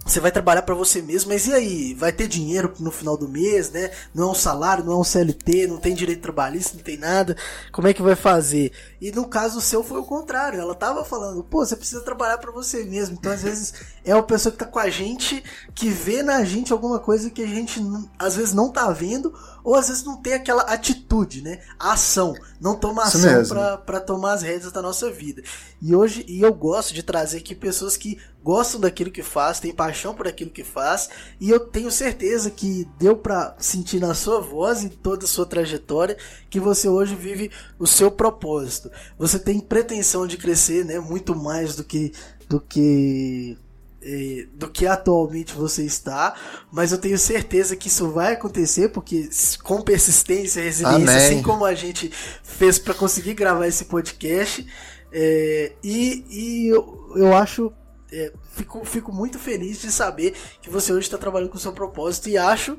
você 0.05 0.19
vai 0.19 0.31
trabalhar 0.31 0.61
para 0.61 0.73
você 0.73 1.01
mesmo, 1.01 1.31
mas 1.31 1.47
e 1.47 1.53
aí? 1.53 1.93
Vai 1.93 2.11
ter 2.11 2.27
dinheiro 2.27 2.73
no 2.79 2.91
final 2.91 3.17
do 3.17 3.27
mês, 3.27 3.69
né? 3.69 3.91
Não 4.13 4.29
é 4.29 4.31
um 4.31 4.35
salário, 4.35 4.83
não 4.83 4.93
é 4.93 4.97
um 4.97 5.03
CLT, 5.03 5.67
não 5.67 5.77
tem 5.77 5.93
direito 5.93 6.21
trabalhista, 6.21 6.75
não 6.75 6.83
tem 6.83 6.97
nada. 6.97 7.35
Como 7.71 7.87
é 7.87 7.93
que 7.93 8.01
vai 8.01 8.15
fazer? 8.15 8.71
E 9.01 9.11
no 9.11 9.27
caso 9.27 9.61
seu 9.61 9.83
foi 9.83 9.99
o 9.99 10.05
contrário. 10.05 10.59
Ela 10.59 10.73
tava 10.73 11.03
falando, 11.03 11.43
pô, 11.43 11.65
você 11.65 11.75
precisa 11.75 12.01
trabalhar 12.01 12.37
para 12.37 12.51
você 12.51 12.83
mesmo. 12.85 13.17
Então 13.19 13.31
às 13.31 13.43
vezes 13.43 13.73
é 14.05 14.13
uma 14.15 14.23
pessoa 14.23 14.51
que 14.51 14.57
tá 14.57 14.65
com 14.65 14.79
a 14.79 14.89
gente, 14.89 15.43
que 15.75 15.89
vê 15.89 16.23
na 16.23 16.43
gente 16.43 16.71
alguma 16.71 16.99
coisa 16.99 17.29
que 17.29 17.43
a 17.43 17.47
gente 17.47 17.81
às 18.17 18.35
vezes 18.35 18.53
não 18.53 18.71
tá 18.71 18.89
vendo, 18.91 19.33
ou 19.63 19.75
às 19.75 19.89
vezes 19.89 20.03
não 20.03 20.17
tem 20.17 20.33
aquela 20.33 20.63
atitude, 20.63 21.41
né? 21.41 21.59
A 21.77 21.93
ação. 21.93 22.33
Não 22.59 22.75
toma 22.75 23.03
ação 23.03 23.43
para 23.85 23.99
tomar 23.99 24.33
as 24.33 24.41
rédeas 24.41 24.71
da 24.71 24.81
nossa 24.81 25.11
vida. 25.11 25.43
E 25.81 25.95
hoje, 25.95 26.25
e 26.27 26.41
eu 26.41 26.53
gosto 26.53 26.93
de 26.93 27.03
trazer 27.03 27.37
aqui 27.37 27.53
pessoas 27.53 27.95
que 27.95 28.17
gostam 28.43 28.79
daquilo 28.79 29.11
que 29.11 29.21
faz, 29.21 29.59
têm 29.59 29.73
paixão 29.73 30.13
por 30.13 30.27
aquilo 30.27 30.49
que 30.49 30.63
faz, 30.63 31.09
e 31.39 31.49
eu 31.49 31.59
tenho 31.59 31.91
certeza 31.91 32.49
que 32.49 32.87
deu 32.97 33.15
para 33.15 33.55
sentir 33.59 33.99
na 33.99 34.13
sua 34.13 34.39
voz, 34.39 34.83
em 34.83 34.89
toda 34.89 35.25
a 35.25 35.27
sua 35.27 35.45
trajetória, 35.45 36.17
que 36.49 36.59
você 36.59 36.87
hoje 36.87 37.15
vive 37.15 37.51
o 37.77 37.85
seu 37.85 38.09
propósito. 38.09 38.89
Você 39.17 39.37
tem 39.39 39.59
pretensão 39.59 40.25
de 40.25 40.37
crescer, 40.37 40.85
né, 40.85 40.99
muito 40.99 41.35
mais 41.35 41.75
do 41.75 41.83
que 41.83 42.11
do 42.47 42.59
que 42.59 43.55
eh, 44.01 44.47
do 44.55 44.69
que 44.69 44.87
atualmente 44.87 45.53
você 45.53 45.83
está, 45.83 46.33
mas 46.71 46.91
eu 46.91 46.97
tenho 46.97 47.17
certeza 47.17 47.75
que 47.75 47.89
isso 47.89 48.09
vai 48.09 48.33
acontecer 48.33 48.89
porque 48.89 49.29
com 49.61 49.81
persistência, 49.81 50.63
resiliência, 50.63 51.11
Amém. 51.11 51.15
assim 51.15 51.41
como 51.43 51.65
a 51.65 51.75
gente 51.75 52.09
fez 52.43 52.79
para 52.79 52.93
conseguir 52.93 53.35
gravar 53.35 53.67
esse 53.67 53.85
podcast, 53.85 54.65
é, 55.11 55.73
e, 55.83 56.25
e 56.29 56.67
eu, 56.67 57.11
eu 57.15 57.35
acho 57.35 57.71
é, 58.11 58.31
fico, 58.53 58.83
fico 58.85 59.11
muito 59.11 59.37
feliz 59.37 59.81
de 59.81 59.91
saber 59.91 60.35
que 60.61 60.69
você 60.69 60.91
hoje 60.91 61.07
está 61.07 61.17
trabalhando 61.17 61.49
com 61.49 61.57
o 61.57 61.61
seu 61.61 61.73
propósito 61.73 62.29
e 62.29 62.37
acho 62.37 62.77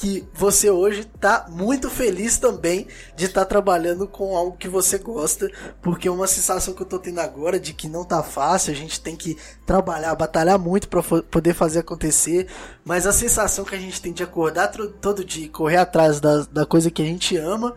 que 0.00 0.26
você 0.32 0.70
hoje 0.70 1.00
está 1.00 1.46
muito 1.50 1.90
feliz 1.90 2.38
também 2.38 2.86
de 3.14 3.26
estar 3.26 3.42
tá 3.42 3.46
trabalhando 3.46 4.08
com 4.08 4.34
algo 4.34 4.56
que 4.56 4.66
você 4.66 4.96
gosta, 4.96 5.50
porque 5.82 6.08
é 6.08 6.10
uma 6.10 6.26
sensação 6.26 6.72
que 6.72 6.80
eu 6.80 6.84
estou 6.84 6.98
tendo 6.98 7.20
agora 7.20 7.60
de 7.60 7.74
que 7.74 7.86
não 7.86 8.02
tá 8.02 8.22
fácil, 8.22 8.72
a 8.72 8.74
gente 8.74 8.98
tem 8.98 9.14
que 9.14 9.36
trabalhar, 9.66 10.14
batalhar 10.14 10.58
muito 10.58 10.88
para 10.88 11.02
poder 11.02 11.52
fazer 11.52 11.80
acontecer, 11.80 12.46
mas 12.82 13.06
a 13.06 13.12
sensação 13.12 13.62
que 13.62 13.74
a 13.74 13.78
gente 13.78 14.00
tem 14.00 14.10
de 14.10 14.22
acordar 14.22 14.68
todo 14.68 15.22
dia 15.22 15.44
e 15.44 15.50
correr 15.50 15.76
atrás 15.76 16.18
da, 16.18 16.44
da 16.44 16.64
coisa 16.64 16.90
que 16.90 17.02
a 17.02 17.06
gente 17.06 17.36
ama 17.36 17.76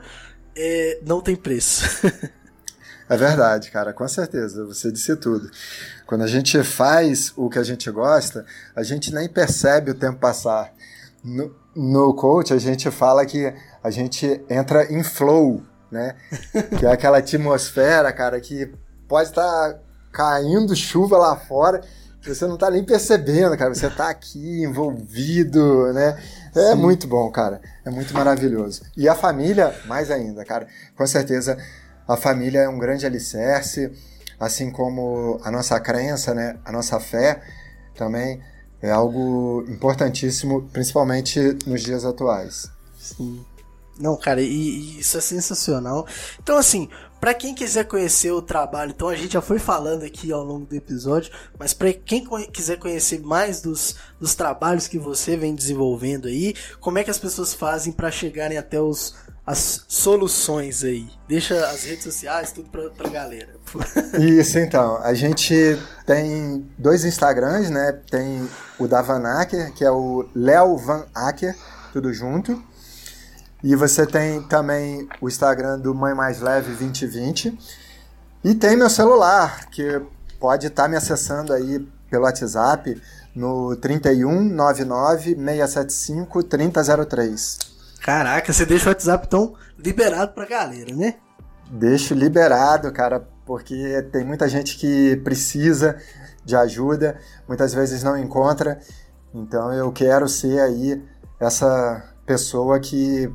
é, 0.55 1.01
não 1.05 1.19
tem 1.19 1.35
preço. 1.35 1.83
É 3.13 3.17
verdade, 3.17 3.69
cara, 3.69 3.93
com 3.93 4.07
certeza, 4.07 4.65
você 4.65 4.91
disse 4.91 5.15
tudo. 5.15 5.47
Quando 6.07 6.23
a 6.23 6.27
gente 6.27 6.63
faz 6.63 7.31
o 7.37 7.47
que 7.47 7.59
a 7.59 7.63
gente 7.63 7.91
gosta, 7.91 8.43
a 8.75 8.81
gente 8.81 9.13
nem 9.13 9.29
percebe 9.29 9.91
o 9.91 9.93
tempo 9.93 10.17
passar. 10.17 10.73
No, 11.23 11.55
no 11.75 12.15
coach, 12.15 12.51
a 12.51 12.57
gente 12.57 12.89
fala 12.89 13.23
que 13.23 13.53
a 13.83 13.91
gente 13.91 14.43
entra 14.49 14.91
em 14.91 15.03
flow, 15.03 15.61
né? 15.91 16.15
que 16.79 16.87
é 16.87 16.91
aquela 16.91 17.19
atmosfera, 17.19 18.11
cara, 18.11 18.41
que 18.41 18.73
pode 19.07 19.29
estar 19.29 19.73
tá 19.73 19.79
caindo 20.11 20.75
chuva 20.75 21.15
lá 21.15 21.35
fora, 21.35 21.81
que 22.19 22.33
você 22.33 22.47
não 22.47 22.57
tá 22.57 22.71
nem 22.71 22.83
percebendo, 22.83 23.55
cara. 23.55 23.75
Você 23.75 23.91
tá 23.91 24.09
aqui 24.09 24.63
envolvido, 24.63 25.93
né? 25.93 26.17
É 26.55 26.71
Sim. 26.71 26.75
muito 26.77 27.05
bom, 27.05 27.29
cara. 27.29 27.61
É 27.85 27.91
muito 27.91 28.11
maravilhoso. 28.11 28.81
E 28.97 29.07
a 29.07 29.13
família, 29.13 29.71
mais 29.85 30.09
ainda, 30.09 30.43
cara. 30.43 30.67
Com 30.95 31.05
certeza 31.05 31.59
a 32.07 32.17
família 32.17 32.59
é 32.59 32.69
um 32.69 32.77
grande 32.77 33.05
alicerce, 33.05 33.91
assim 34.39 34.71
como 34.71 35.39
a 35.43 35.51
nossa 35.51 35.79
crença, 35.79 36.33
né, 36.33 36.57
a 36.65 36.71
nossa 36.71 36.99
fé 36.99 37.41
também 37.95 38.41
é 38.81 38.91
algo 38.91 39.63
importantíssimo, 39.69 40.63
principalmente 40.73 41.39
nos 41.65 41.81
dias 41.81 42.03
atuais. 42.03 42.69
Sim. 42.99 43.43
Não, 43.97 44.17
cara, 44.17 44.41
e, 44.41 44.47
e 44.47 44.99
isso 44.99 45.17
é 45.17 45.21
sensacional. 45.21 46.05
Então, 46.41 46.57
assim, 46.57 46.89
para 47.23 47.33
quem 47.33 47.55
quiser 47.55 47.85
conhecer 47.85 48.31
o 48.31 48.41
trabalho, 48.41 48.91
então 48.91 49.07
a 49.07 49.15
gente 49.15 49.31
já 49.33 49.41
foi 49.41 49.57
falando 49.57 50.03
aqui 50.03 50.31
ao 50.31 50.43
longo 50.43 50.65
do 50.65 50.75
episódio, 50.75 51.31
mas 51.57 51.73
para 51.73 51.93
quem 51.93 52.27
quiser 52.51 52.77
conhecer 52.77 53.21
mais 53.21 53.61
dos, 53.61 53.95
dos 54.19 54.35
trabalhos 54.35 54.87
que 54.87 54.99
você 54.99 55.37
vem 55.37 55.55
desenvolvendo 55.55 56.27
aí, 56.27 56.53
como 56.81 56.97
é 56.97 57.03
que 57.03 57.11
as 57.11 57.19
pessoas 57.19 57.53
fazem 57.53 57.93
para 57.93 58.11
chegarem 58.11 58.57
até 58.57 58.81
os, 58.81 59.15
as 59.45 59.83
soluções 59.87 60.83
aí. 60.83 61.09
Deixa 61.27 61.67
as 61.67 61.83
redes 61.83 62.03
sociais, 62.03 62.51
tudo 62.51 62.69
pra, 62.69 62.89
pra 62.89 63.09
galera. 63.09 63.55
Isso, 64.19 64.57
então. 64.57 64.97
A 65.03 65.13
gente 65.13 65.53
tem 66.05 66.65
dois 66.77 67.03
Instagrams, 67.03 67.69
né? 67.69 67.91
Tem 68.09 68.47
o 68.79 68.87
da 68.87 69.01
Van 69.01 69.23
Acker, 69.41 69.73
que 69.73 69.83
é 69.83 69.91
o 69.91 70.25
Léo 70.33 70.77
Van 70.77 71.05
Acker, 71.13 71.55
tudo 71.91 72.13
junto. 72.13 72.61
E 73.61 73.75
você 73.75 74.05
tem 74.05 74.41
também 74.43 75.07
o 75.21 75.27
Instagram 75.27 75.79
do 75.79 75.93
Mãe 75.93 76.13
Mais 76.13 76.39
Leve 76.39 76.67
2020. 76.67 77.57
E 78.43 78.55
tem 78.55 78.75
meu 78.77 78.89
celular, 78.89 79.69
que 79.69 80.01
pode 80.39 80.67
estar 80.67 80.83
tá 80.83 80.89
me 80.89 80.97
acessando 80.97 81.53
aí 81.53 81.79
pelo 82.09 82.23
WhatsApp 82.23 83.01
no 83.35 83.75
3199 83.77 85.35
675 85.35 86.43
3003. 86.43 87.72
Caraca, 88.03 88.51
você 88.51 88.65
deixa 88.65 88.85
o 88.85 88.89
WhatsApp 88.89 89.29
tão 89.29 89.55
liberado 89.77 90.33
pra 90.33 90.45
galera, 90.45 90.93
né? 90.93 91.15
Deixo 91.71 92.13
liberado, 92.13 92.91
cara, 92.91 93.25
porque 93.45 94.01
tem 94.11 94.25
muita 94.25 94.49
gente 94.49 94.77
que 94.77 95.15
precisa 95.23 95.97
de 96.43 96.53
ajuda, 96.53 97.17
muitas 97.47 97.73
vezes 97.73 98.03
não 98.03 98.17
encontra. 98.17 98.77
Então 99.33 99.71
eu 99.71 99.89
quero 99.93 100.27
ser 100.27 100.59
aí 100.59 101.01
essa 101.39 102.13
pessoa 102.25 102.77
que 102.77 103.33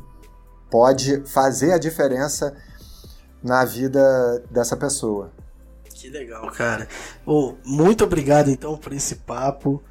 pode 0.70 1.22
fazer 1.24 1.72
a 1.72 1.78
diferença 1.78 2.54
na 3.42 3.64
vida 3.64 4.44
dessa 4.50 4.76
pessoa. 4.76 5.32
Que 5.94 6.10
legal, 6.10 6.46
cara. 6.52 6.86
Oh, 7.24 7.54
muito 7.64 8.04
obrigado 8.04 8.50
então 8.50 8.76
por 8.76 8.92
esse 8.92 9.16
papo. 9.16 9.82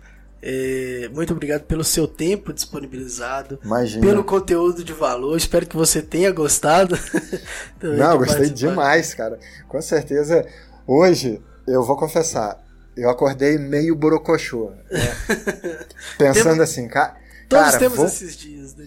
É, 0.42 1.10
muito 1.14 1.34
obrigado 1.34 1.64
pelo 1.64 1.84
seu 1.84 2.08
tempo 2.08 2.54
disponibilizado, 2.54 3.60
Imagina. 3.64 4.06
pelo 4.06 4.24
conteúdo 4.24 4.84
de 4.84 4.94
valor. 4.94 5.36
Espero 5.36 5.66
que 5.66 5.76
você 5.76 6.02
tenha 6.02 6.32
gostado. 6.32 6.98
Não, 7.82 8.18
gostei 8.18 8.50
demais, 8.50 9.14
cara. 9.14 9.40
Com 9.68 9.82
certeza. 9.82 10.46
Hoje, 10.86 11.42
eu 11.68 11.84
vou 11.84 11.98
confessar, 11.98 12.64
eu 12.96 13.10
acordei 13.10 13.58
meio 13.58 13.96
borocochô. 13.96 14.72
Né? 14.92 15.16
Pensando 16.18 16.62
assim, 16.62 16.88
ca 16.88 17.18
Todos 17.50 17.66
cara, 17.66 17.80
temos 17.80 17.98
vou, 17.98 18.06
esses 18.06 18.36
dias, 18.36 18.76
né? 18.76 18.86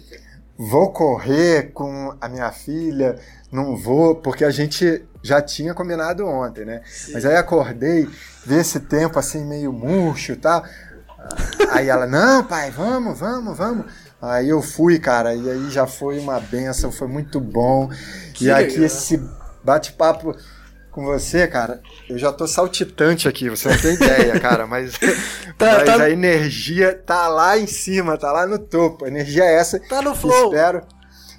Vou 0.56 0.92
correr 0.92 1.72
com 1.72 2.14
a 2.20 2.28
minha 2.28 2.52
filha, 2.52 3.18
não 3.50 3.76
vou, 3.76 4.16
porque 4.16 4.44
a 4.44 4.50
gente 4.50 5.02
já 5.22 5.40
tinha 5.40 5.72
combinado 5.72 6.26
ontem, 6.26 6.66
né? 6.66 6.82
Sim. 6.84 7.12
Mas 7.12 7.24
aí 7.24 7.36
acordei, 7.36 8.06
vi 8.44 8.56
esse 8.56 8.80
tempo 8.80 9.18
assim 9.18 9.44
meio 9.44 9.72
murcho 9.72 10.32
e 10.32 10.36
tal. 10.36 10.62
Aí 11.70 11.88
ela, 11.88 12.06
não, 12.06 12.44
pai, 12.44 12.70
vamos, 12.70 13.18
vamos, 13.18 13.56
vamos. 13.56 13.86
Aí 14.20 14.48
eu 14.48 14.60
fui, 14.60 14.98
cara, 14.98 15.34
e 15.34 15.50
aí 15.50 15.70
já 15.70 15.86
foi 15.86 16.18
uma 16.18 16.38
benção, 16.40 16.92
foi 16.92 17.08
muito 17.08 17.40
bom. 17.40 17.90
Que 18.34 18.46
e 18.46 18.50
aqui 18.50 18.82
esse 18.82 19.22
bate-papo 19.62 20.36
com 20.90 21.04
você, 21.04 21.46
cara, 21.46 21.80
eu 22.08 22.18
já 22.18 22.32
tô 22.32 22.46
saltitante 22.46 23.28
aqui, 23.28 23.48
você 23.48 23.68
não 23.68 23.78
tem 23.78 23.94
ideia, 23.94 24.38
cara, 24.40 24.66
mas, 24.66 24.98
tá, 25.56 25.78
mas 25.78 25.84
tá... 25.84 26.02
a 26.02 26.10
energia 26.10 26.94
tá 26.94 27.28
lá 27.28 27.56
em 27.56 27.66
cima, 27.66 28.18
tá 28.18 28.32
lá 28.32 28.46
no 28.46 28.58
topo. 28.58 29.04
A 29.04 29.08
energia 29.08 29.44
é 29.44 29.54
essa. 29.54 29.78
Tá 29.80 30.02
no 30.02 30.14
flow. 30.14 30.52
Espero. 30.52 30.82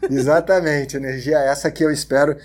Exatamente, 0.09 0.97
energia 0.97 1.37
é 1.37 1.47
essa 1.49 1.69
que 1.69 1.83
eu 1.83 1.91
espero 1.91 2.35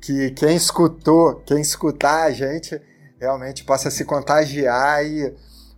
que 0.00 0.30
quem 0.32 0.56
escutou, 0.56 1.42
quem 1.46 1.60
escutar 1.60 2.24
a 2.24 2.30
gente, 2.32 2.80
realmente 3.20 3.64
possa 3.64 3.90
se 3.90 4.04
contagiar 4.04 5.04
e 5.04 5.32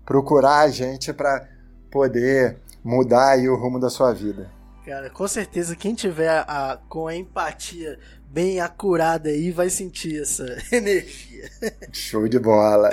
procurar 0.09 0.61
a 0.61 0.69
gente 0.71 1.13
para 1.13 1.47
poder 1.91 2.57
mudar 2.83 3.33
aí 3.33 3.47
o 3.47 3.55
rumo 3.55 3.79
da 3.79 3.91
sua 3.91 4.15
vida. 4.15 4.51
Cara, 4.87 5.11
com 5.11 5.29
certeza 5.29 5.77
quem 5.77 5.95
tiver 5.95 6.31
a, 6.31 6.79
com 6.89 7.07
a 7.07 7.15
empatia 7.15 7.99
bem 8.27 8.59
acurada 8.59 9.29
aí 9.29 9.51
vai 9.51 9.69
sentir 9.69 10.23
essa 10.23 10.47
energia. 10.73 11.51
Show 11.93 12.27
de 12.27 12.39
bola. 12.39 12.89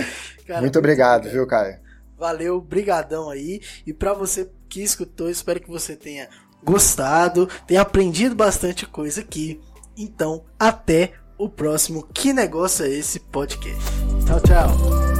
Cara, 0.45 0.59
muito 0.59 0.78
obrigado, 0.78 1.24
muito 1.24 1.34
viu, 1.34 1.47
Caio? 1.47 1.80
Valeu, 2.18 2.59
brigadão 2.59 3.30
aí. 3.30 3.61
E 3.88 3.93
para 3.93 4.11
você 4.11 4.49
que 4.68 4.84
escutou, 4.84 5.30
espero 5.30 5.61
que 5.61 5.70
você 5.70 5.95
tenha 5.95 6.28
gostado, 6.61 7.47
tenha 7.66 7.82
aprendido 7.82 8.36
bastante 8.36 8.86
coisa 8.86 9.22
aqui. 9.22 9.61
Então, 9.95 10.43
até 10.59 11.13
o 11.38 11.47
próximo 11.47 12.05
Que 12.13 12.34
Negócio 12.34 12.86
é 12.86 12.89
Esse 12.89 13.22
podcast. 13.22 13.80
Tchau, 14.26 14.39
tchau. 14.41 15.14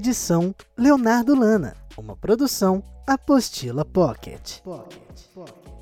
Edição 0.00 0.54
Leonardo 0.78 1.38
Lana. 1.38 1.76
Uma 1.94 2.16
produção 2.16 2.82
Apostila 3.06 3.84
Pocket. 3.84 4.60
Pocket. 4.62 4.96
Pocket. 5.34 5.79